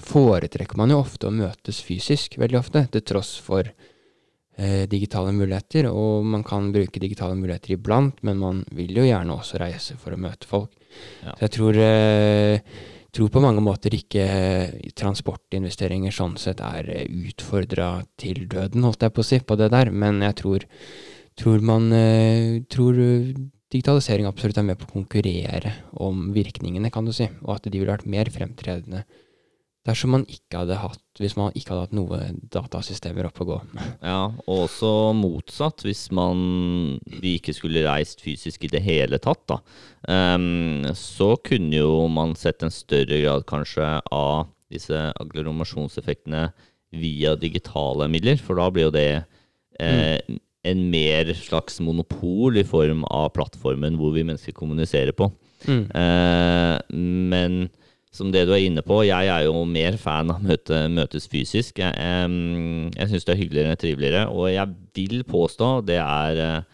foretrekker 0.05 0.77
man 0.77 0.93
jo 0.93 1.01
ofte 1.01 1.29
å 1.29 1.35
møtes 1.35 1.81
fysisk, 1.85 2.37
veldig 2.41 2.59
ofte, 2.61 2.83
til 2.93 3.05
tross 3.09 3.37
for 3.41 3.65
eh, 3.65 4.85
digitale 4.91 5.33
muligheter. 5.33 5.89
Og 5.89 6.27
man 6.29 6.45
kan 6.47 6.69
bruke 6.75 7.01
digitale 7.01 7.39
muligheter 7.39 7.77
iblant, 7.77 8.21
men 8.27 8.43
man 8.43 8.61
vil 8.77 9.01
jo 9.01 9.07
gjerne 9.07 9.39
også 9.39 9.63
reise 9.63 9.97
for 10.01 10.13
å 10.13 10.21
møte 10.21 10.51
folk. 10.51 10.77
Ja. 11.25 11.33
Så 11.33 11.47
jeg 11.47 11.55
tror, 11.57 11.81
eh, 11.81 12.77
tror 13.17 13.33
på 13.33 13.45
mange 13.45 13.65
måter 13.65 13.97
ikke 13.97 14.29
eh, 14.29 14.93
transportinvesteringer 15.01 16.13
sånn 16.13 16.37
sett 16.41 16.61
er 16.65 16.93
eh, 16.93 17.09
utfordra 17.31 17.91
til 18.21 18.45
døden, 18.45 18.85
holdt 18.85 19.09
jeg 19.09 19.17
på 19.17 19.25
å 19.25 19.31
si, 19.31 19.41
på 19.41 19.57
det 19.57 19.73
der. 19.73 19.93
Men 19.93 20.21
jeg 20.27 20.41
tror, 20.43 20.69
tror 21.41 21.65
man 21.65 21.89
eh, 21.97 22.65
tror 22.69 23.01
digitalisering 23.77 24.27
absolutt 24.29 24.59
er 24.59 24.67
med 24.67 24.81
på 24.81 24.89
å 24.89 24.97
konkurrere 24.97 25.77
om 26.03 26.31
virkningene, 26.35 26.91
kan 26.93 27.07
du 27.07 27.13
si. 27.15 27.29
Og 27.45 27.59
at 27.59 27.69
de 27.69 27.77
ville 27.77 27.93
vært 27.93 28.09
mer 28.11 28.33
fremtredende 28.33 29.05
dersom 29.87 30.17
man 30.17 30.25
ikke 30.27 30.63
hadde 30.63 30.79
hatt 30.81 31.21
hvis 31.21 31.37
man 31.39 31.55
ikke 31.57 31.73
hadde 31.73 31.85
hatt 31.87 31.95
noe 31.97 32.19
datasystemer 32.53 33.29
oppe 33.29 33.45
å 33.45 33.49
gå. 33.53 33.59
Ja, 34.03 34.23
og 34.45 34.65
også 34.67 34.91
motsatt, 35.17 35.85
hvis 35.87 36.09
man 36.15 36.99
vi 37.23 37.37
ikke 37.39 37.55
skulle 37.57 37.87
reist 37.87 38.21
fysisk 38.25 38.67
i 38.67 38.73
det 38.73 38.83
hele 38.85 39.21
tatt, 39.23 39.45
da. 39.49 39.61
um, 40.11 40.85
så 40.99 41.35
kunne 41.47 41.79
jo 41.79 42.05
man 42.13 42.35
sett 42.37 42.67
en 42.67 42.75
større 42.75 43.23
grad 43.23 43.47
kanskje 43.49 43.95
av 44.13 44.51
disse 44.73 45.07
agglomerasjonseffektene 45.23 46.51
via 46.97 47.37
digitale 47.39 48.11
midler, 48.11 48.41
for 48.43 48.59
da 48.59 48.69
blir 48.73 48.89
jo 48.89 48.95
det 48.95 49.11
eh, 49.81 50.19
en 50.67 50.85
mer 50.93 51.33
slags 51.39 51.81
monopol 51.85 52.59
i 52.61 52.67
form 52.67 53.05
av 53.09 53.33
plattformen 53.37 53.99
hvor 54.01 54.15
vi 54.17 54.25
mennesker 54.27 54.57
kommuniserer 54.57 55.17
på. 55.17 55.31
Mm. 55.67 55.85
Eh, 55.89 56.77
men 57.33 57.59
som 58.17 58.31
det 58.33 58.47
du 58.49 58.55
er 58.57 58.65
inne 58.65 58.85
på, 58.87 59.03
jeg 59.05 59.29
er 59.29 59.45
jo 59.45 59.65
mer 59.69 59.99
fan 60.01 60.33
av 60.33 60.45
møte, 60.45 60.87
møtes 60.93 61.27
fysisk. 61.29 61.83
Jeg, 61.83 61.93
em, 62.01 62.89
jeg 62.95 63.11
syns 63.11 63.27
det 63.29 63.35
er 63.35 63.43
hyggeligere, 63.43 63.75
og 63.77 63.83
triveligere, 63.83 64.23
og 64.33 64.49
jeg 64.53 64.77
vil 64.97 65.27
påstå 65.29 65.73
det 65.89 65.99
er 66.01 66.41
eh, 66.45 66.71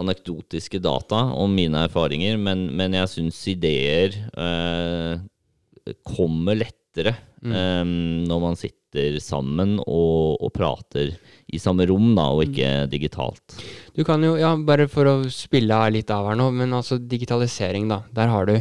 anekdotiske 0.00 0.80
data 0.80 1.26
om 1.36 1.52
mine 1.52 1.84
erfaringer, 1.88 2.38
men, 2.40 2.70
men 2.72 2.96
jeg 2.96 3.12
syns 3.12 3.42
ideer 3.52 4.16
eh, 4.32 5.92
kommer 6.08 6.58
lettere 6.62 7.18
Mm. 7.42 8.28
når 8.28 8.38
man 8.38 8.54
sitter 8.54 8.81
sammen 9.22 9.78
og, 9.82 10.40
og 10.42 10.50
prater 10.54 11.14
i 11.52 11.60
samme 11.60 11.86
rom, 11.88 12.14
da, 12.16 12.28
og 12.32 12.44
ikke 12.46 12.88
digitalt. 12.92 13.56
Du 13.96 14.02
kan 14.04 14.22
jo, 14.24 14.34
ja, 14.40 14.54
bare 14.56 14.88
for 14.88 15.08
å 15.08 15.14
spille 15.32 15.78
litt 15.92 16.10
av 16.12 16.30
her 16.30 16.38
nå, 16.38 16.50
men 16.56 16.72
altså 16.76 16.98
digitalisering, 16.98 17.88
da. 17.90 18.02
Der 18.12 18.32
har 18.32 18.48
du 18.48 18.58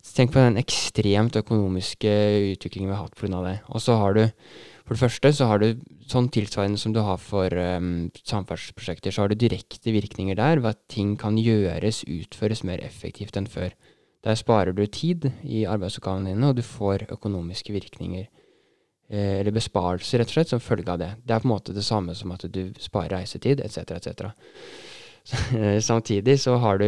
Tenk 0.00 0.32
på 0.32 0.40
den 0.40 0.56
ekstremt 0.58 1.36
økonomiske 1.36 2.10
utviklingen 2.54 2.90
vi 2.90 2.96
har 2.96 3.04
hatt 3.04 3.18
pga. 3.20 3.42
det. 3.44 3.60
Og 3.68 3.82
så 3.84 3.96
har 4.00 4.14
du 4.14 4.28
For 4.86 4.96
det 4.96 5.04
første 5.04 5.32
så 5.32 5.46
har 5.46 5.58
du 5.60 5.78
sånn 6.10 6.28
tilsvarende 6.34 6.78
som 6.80 6.92
du 6.92 6.98
har 6.98 7.18
for 7.22 7.46
um, 7.46 8.10
samferdselsprosjekter, 8.26 9.12
så 9.14 9.22
har 9.22 9.28
du 9.30 9.36
direkte 9.38 9.92
virkninger 9.94 10.34
der 10.34 10.58
ved 10.58 10.74
at 10.74 10.80
ting 10.90 11.12
kan 11.16 11.38
gjøres, 11.38 12.02
utføres 12.10 12.64
mer 12.66 12.82
effektivt 12.82 13.36
enn 13.38 13.46
før. 13.46 13.70
Der 14.26 14.34
sparer 14.34 14.74
du 14.74 14.82
tid 14.86 15.30
i 15.46 15.62
arbeidsoppgavene 15.62 16.32
dine, 16.32 16.48
og 16.48 16.58
du 16.58 16.62
får 16.66 17.06
økonomiske 17.06 17.70
virkninger. 17.70 18.26
Eh, 19.10 19.40
eller 19.40 19.50
besparelser, 19.50 20.20
rett 20.20 20.30
og 20.30 20.36
slett, 20.36 20.52
som 20.52 20.62
følge 20.62 20.92
av 20.92 21.00
det. 21.00 21.10
Det 21.26 21.34
er 21.34 21.42
på 21.42 21.48
en 21.48 21.56
måte 21.56 21.74
det 21.74 21.82
samme 21.82 22.14
som 22.14 22.30
at 22.30 22.44
du 22.46 22.62
sparer 22.78 23.16
reisetid, 23.16 23.58
etc., 23.64 23.96
etc. 23.96 24.30
Samtidig 25.90 26.36
så 26.40 26.54
har 26.62 26.78
du 26.78 26.86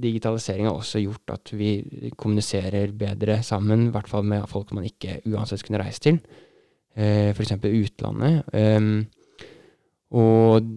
digitaliseringa 0.00 0.72
også 0.72 1.02
gjort 1.02 1.34
at 1.36 1.52
vi 1.52 1.76
kommuniserer 2.16 2.94
bedre 2.96 3.42
sammen, 3.44 3.86
i 3.88 3.92
hvert 3.92 4.08
fall 4.08 4.24
med 4.24 4.48
folk 4.48 4.72
man 4.72 4.88
ikke 4.88 5.20
uansett 5.28 5.62
kunne 5.66 5.82
reist 5.82 6.06
til, 6.08 6.18
eh, 6.96 7.36
f.eks. 7.36 7.58
utlandet. 7.60 8.48
Um, 8.56 9.06
og 10.16 10.72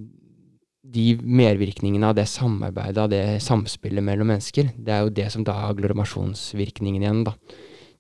de 0.91 1.08
mervirkningene 1.23 2.12
av 2.12 2.19
det 2.19 2.27
samarbeidet, 2.27 2.99
av 2.99 3.12
det 3.15 3.25
samspillet 3.47 4.04
mellom 4.04 4.27
mennesker, 4.27 4.75
det 4.75 4.91
er 4.91 5.06
jo 5.06 5.19
det 5.23 5.32
som 5.32 5.47
da 5.47 5.56
er 5.56 5.71
agglomerasjonsvirkningen 5.71 7.06
igjen, 7.08 7.27
da. 7.32 7.38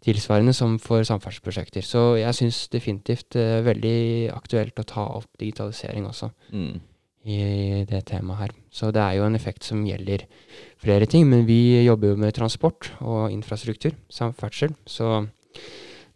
Tilsvarende 0.01 0.53
som 0.57 0.79
for 0.81 1.03
samferdselsprosjekter. 1.05 1.85
Så 1.85 2.15
jeg 2.17 2.33
syns 2.33 2.63
definitivt 2.73 3.35
det 3.35 3.43
er 3.59 3.67
veldig 3.67 4.31
aktuelt 4.33 4.79
å 4.81 4.87
ta 4.87 5.03
opp 5.19 5.29
digitalisering 5.37 6.07
også 6.09 6.31
Mm. 6.51 6.79
i 7.25 7.85
det 7.85 8.05
temaet 8.09 8.39
her. 8.39 8.51
Så 8.71 8.91
det 8.91 9.01
er 9.01 9.19
jo 9.19 9.27
en 9.27 9.35
effekt 9.35 9.63
som 9.63 9.85
gjelder 9.85 10.25
flere 10.81 11.05
ting, 11.05 11.29
men 11.29 11.45
vi 11.45 11.85
jobber 11.85 12.07
jo 12.09 12.15
med 12.17 12.33
transport 12.33 12.89
og 12.99 13.29
infrastruktur, 13.31 13.93
samferdsel, 14.09 14.73
så 14.87 15.27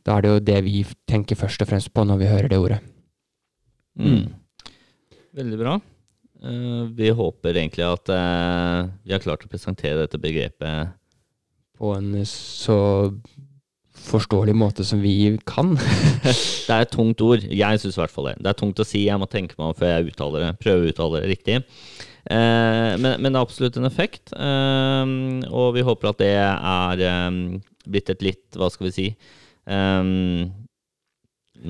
da 0.04 0.18
er 0.18 0.22
det 0.22 0.32
jo 0.32 0.40
det 0.40 0.64
vi 0.66 0.84
tenker 1.08 1.38
først 1.38 1.62
og 1.62 1.68
fremst 1.70 1.94
på 1.94 2.06
når 2.06 2.18
vi 2.18 2.26
hører 2.32 2.50
det 2.50 2.58
ordet. 2.58 2.80
Mm. 4.00 4.34
Veldig 5.36 5.60
bra. 5.60 5.80
Eh, 6.46 6.84
vi 6.96 7.10
håper 7.10 7.54
egentlig 7.54 7.86
at 7.86 8.10
eh, 8.10 8.90
vi 9.06 9.14
har 9.14 9.24
klart 9.24 9.46
å 9.46 9.50
presentere 9.50 10.02
dette 10.04 10.20
begrepet 10.22 10.92
På 11.76 11.94
en 11.96 12.12
så 12.26 13.14
forståelig 14.06 14.56
måte 14.58 14.86
som 14.88 15.02
vi 15.04 15.36
kan. 15.48 15.76
Det 16.66 16.74
er 16.74 16.84
et 16.84 16.94
tungt 16.94 17.22
ord. 17.24 17.46
Jeg 17.46 17.82
syns 17.82 17.98
i 17.98 18.02
hvert 18.02 18.14
fall 18.14 18.32
det. 18.32 18.36
Det 18.42 18.52
er 18.52 18.60
tungt 18.60 18.82
å 18.82 18.88
si. 18.88 19.06
Jeg 19.06 19.22
må 19.22 19.28
tenke 19.30 19.58
meg 19.60 19.72
om 19.72 19.78
før 19.78 19.92
jeg 19.94 20.12
uttaler 20.12 20.46
det. 20.46 20.52
Prøve 20.62 20.84
å 20.84 20.92
uttale 20.92 21.22
det 21.22 21.32
riktig. 21.36 21.60
Eh, 22.26 22.92
men, 22.98 23.20
men 23.22 23.30
det 23.30 23.38
er 23.38 23.44
absolutt 23.44 23.78
en 23.78 23.88
effekt. 23.90 24.34
Eh, 24.34 25.16
og 25.52 25.76
vi 25.78 25.86
håper 25.86 26.12
at 26.12 26.22
det 26.24 26.34
er 26.42 27.06
eh, 27.06 27.42
blitt 27.86 28.12
et 28.14 28.26
litt, 28.26 28.46
hva 28.58 28.72
skal 28.74 28.90
vi 28.90 28.96
si 28.96 29.08
eh, 29.12 30.12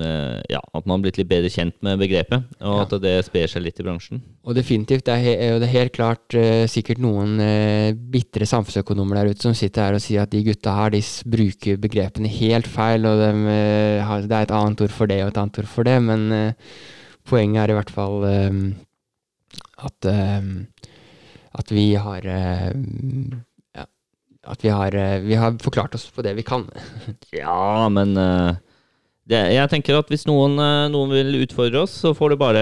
Ja, 0.00 0.60
at 0.60 0.84
man 0.84 0.96
har 0.96 1.04
blitt 1.06 1.20
litt 1.20 1.30
bedre 1.30 1.50
kjent 1.52 1.76
med 1.84 2.00
begrepet, 2.02 2.48
og 2.60 2.82
at 2.84 2.94
det 3.02 3.14
sprer 3.26 3.48
seg 3.50 3.64
litt 3.64 3.80
i 3.80 3.86
bransjen. 3.86 4.20
Og 4.46 4.56
definitivt, 4.58 5.06
det 5.06 5.14
er, 5.14 5.22
he 5.24 5.34
er 5.36 5.54
jo 5.54 5.62
det 5.62 5.70
helt 5.72 5.94
klart 5.96 6.36
uh, 6.36 6.64
sikkert 6.70 7.00
noen 7.02 7.38
uh, 7.40 7.94
bitre 8.12 8.48
samfunnsøkonomer 8.48 9.20
der 9.20 9.32
ute 9.32 9.46
som 9.48 9.56
sitter 9.56 9.88
her 9.88 9.96
og 9.98 10.04
sier 10.04 10.26
at 10.26 10.34
de 10.34 10.44
gutta 10.46 10.74
her, 10.76 10.92
de 10.94 11.00
bruker 11.36 11.80
begrepene 11.80 12.30
helt 12.30 12.68
feil, 12.70 13.08
og 13.08 13.22
de, 13.22 13.32
uh, 13.48 14.04
har, 14.06 14.28
det 14.28 14.36
er 14.36 14.50
et 14.50 14.54
annet 14.58 14.86
ord 14.86 14.94
for 14.94 15.10
det 15.10 15.22
og 15.24 15.32
et 15.32 15.42
annet 15.42 15.62
ord 15.64 15.72
for 15.72 15.88
det, 15.88 15.96
men 16.10 16.28
uh, 16.34 16.70
poenget 17.26 17.64
er 17.64 17.72
i 17.72 17.76
hvert 17.78 17.92
fall 17.92 18.24
eh, 18.28 18.60
at, 19.86 20.08
eh, 20.10 20.50
at 21.60 21.72
vi 21.74 21.86
har 22.00 22.28
eh, 22.30 22.68
ja, 23.76 23.86
at 24.52 24.64
vi 24.64 24.72
har, 24.72 24.94
eh, 24.94 25.18
vi 25.26 25.38
har 25.40 25.58
forklart 25.62 25.96
oss 25.98 26.08
på 26.10 26.24
det 26.26 26.36
vi 26.38 26.46
kan. 26.46 26.68
Ja, 27.36 27.88
men 27.92 28.16
eh, 28.20 28.62
det, 29.26 29.38
jeg 29.56 29.68
tenker 29.72 29.96
at 29.98 30.10
hvis 30.12 30.22
noen, 30.28 30.52
eh, 30.62 30.84
noen 30.92 31.10
vil 31.10 31.40
utfordre 31.42 31.80
oss, 31.82 31.94
så 32.04 32.12
får 32.14 32.30
du 32.30 32.36
bare 32.38 32.60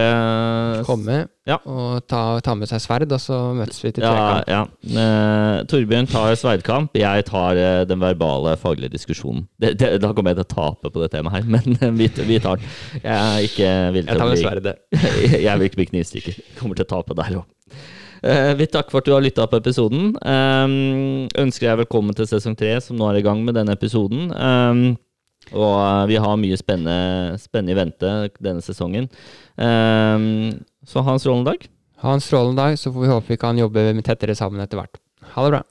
Komme 0.86 1.26
Ja. 1.44 1.58
og 1.68 2.06
ta, 2.08 2.40
ta 2.40 2.54
med 2.56 2.70
seg 2.70 2.80
sverd, 2.80 3.10
og 3.12 3.20
så 3.20 3.36
møtes 3.56 3.82
vi 3.84 3.92
til 3.92 4.06
Ja, 4.06 4.12
trekant. 4.14 4.48
ja. 4.48 4.62
Eh, 5.02 5.58
Torbjørn 5.68 6.08
tar 6.08 6.32
sverdkamp, 6.40 6.96
jeg 6.96 7.26
tar 7.28 7.60
eh, 7.60 7.84
den 7.84 8.00
verbale, 8.00 8.56
faglige 8.56 8.94
diskusjonen. 8.96 9.44
Det, 9.60 9.74
det, 9.78 9.90
da 10.00 10.12
kommer 10.16 10.32
jeg 10.32 10.40
til 10.40 10.46
å 10.48 10.54
tape 10.54 10.88
på 10.94 11.04
det 11.04 11.10
temaet 11.12 11.36
her, 11.36 11.50
men 11.58 11.76
eh, 11.80 11.92
vi, 12.00 12.08
vi 12.32 12.40
tar 12.40 12.56
den. 12.62 12.72
Jeg 13.02 13.12
er 13.12 13.44
ikke 13.50 13.74
villig 13.98 14.08
Jeg 14.08 14.14
til 14.14 14.22
tar 14.22 14.24
å 14.24 14.30
med 14.30 14.38
bli 14.38 14.46
sverdet. 14.48 14.74
Jeg 15.44 15.58
vil 15.60 15.68
ikke 15.68 15.82
bli 15.82 15.90
knivstikker. 15.92 16.40
Kommer 16.62 16.80
til 16.80 16.88
å 16.88 16.92
tape 16.96 17.18
der 17.20 17.36
òg. 17.42 17.50
vi 18.56 18.64
takker 18.72 18.88
for 18.90 19.02
at 19.02 19.04
du 19.04 19.12
har 19.12 19.20
lytta 19.20 19.44
på 19.52 19.58
episoden. 19.60 20.14
Um, 20.24 21.26
ønsker 21.36 21.68
deg 21.68 21.82
velkommen 21.82 22.16
til 22.16 22.24
sesong 22.30 22.56
tre, 22.56 22.78
som 22.80 22.96
nå 22.96 23.04
er 23.10 23.18
i 23.20 23.24
gang 23.26 23.42
med 23.44 23.52
denne 23.58 23.76
episoden. 23.76 24.30
Um, 24.32 24.94
og 25.52 25.74
eh, 25.76 26.06
vi 26.12 26.18
har 26.24 26.40
mye 26.40 26.58
spennende, 26.60 27.36
spennende 27.42 27.74
i 27.74 27.78
vente 27.78 28.14
denne 28.40 28.64
sesongen. 28.64 29.10
Um, 29.60 30.54
så 30.86 31.04
ha 31.04 31.14
en 31.14 31.22
strålende 31.22 31.52
dag. 31.52 31.68
Ha 32.04 32.16
en 32.16 32.24
strålende 32.24 32.62
dag, 32.62 32.78
så 32.80 32.92
får 32.92 33.04
vi 33.04 33.12
håpe 33.12 33.32
vi 33.34 33.40
kan 33.40 33.60
jobbe 33.60 33.86
tettere 34.06 34.36
sammen 34.38 34.62
etter 34.64 34.80
hvert. 34.80 35.00
Ha 35.34 35.46
det 35.46 35.56
bra. 35.56 35.62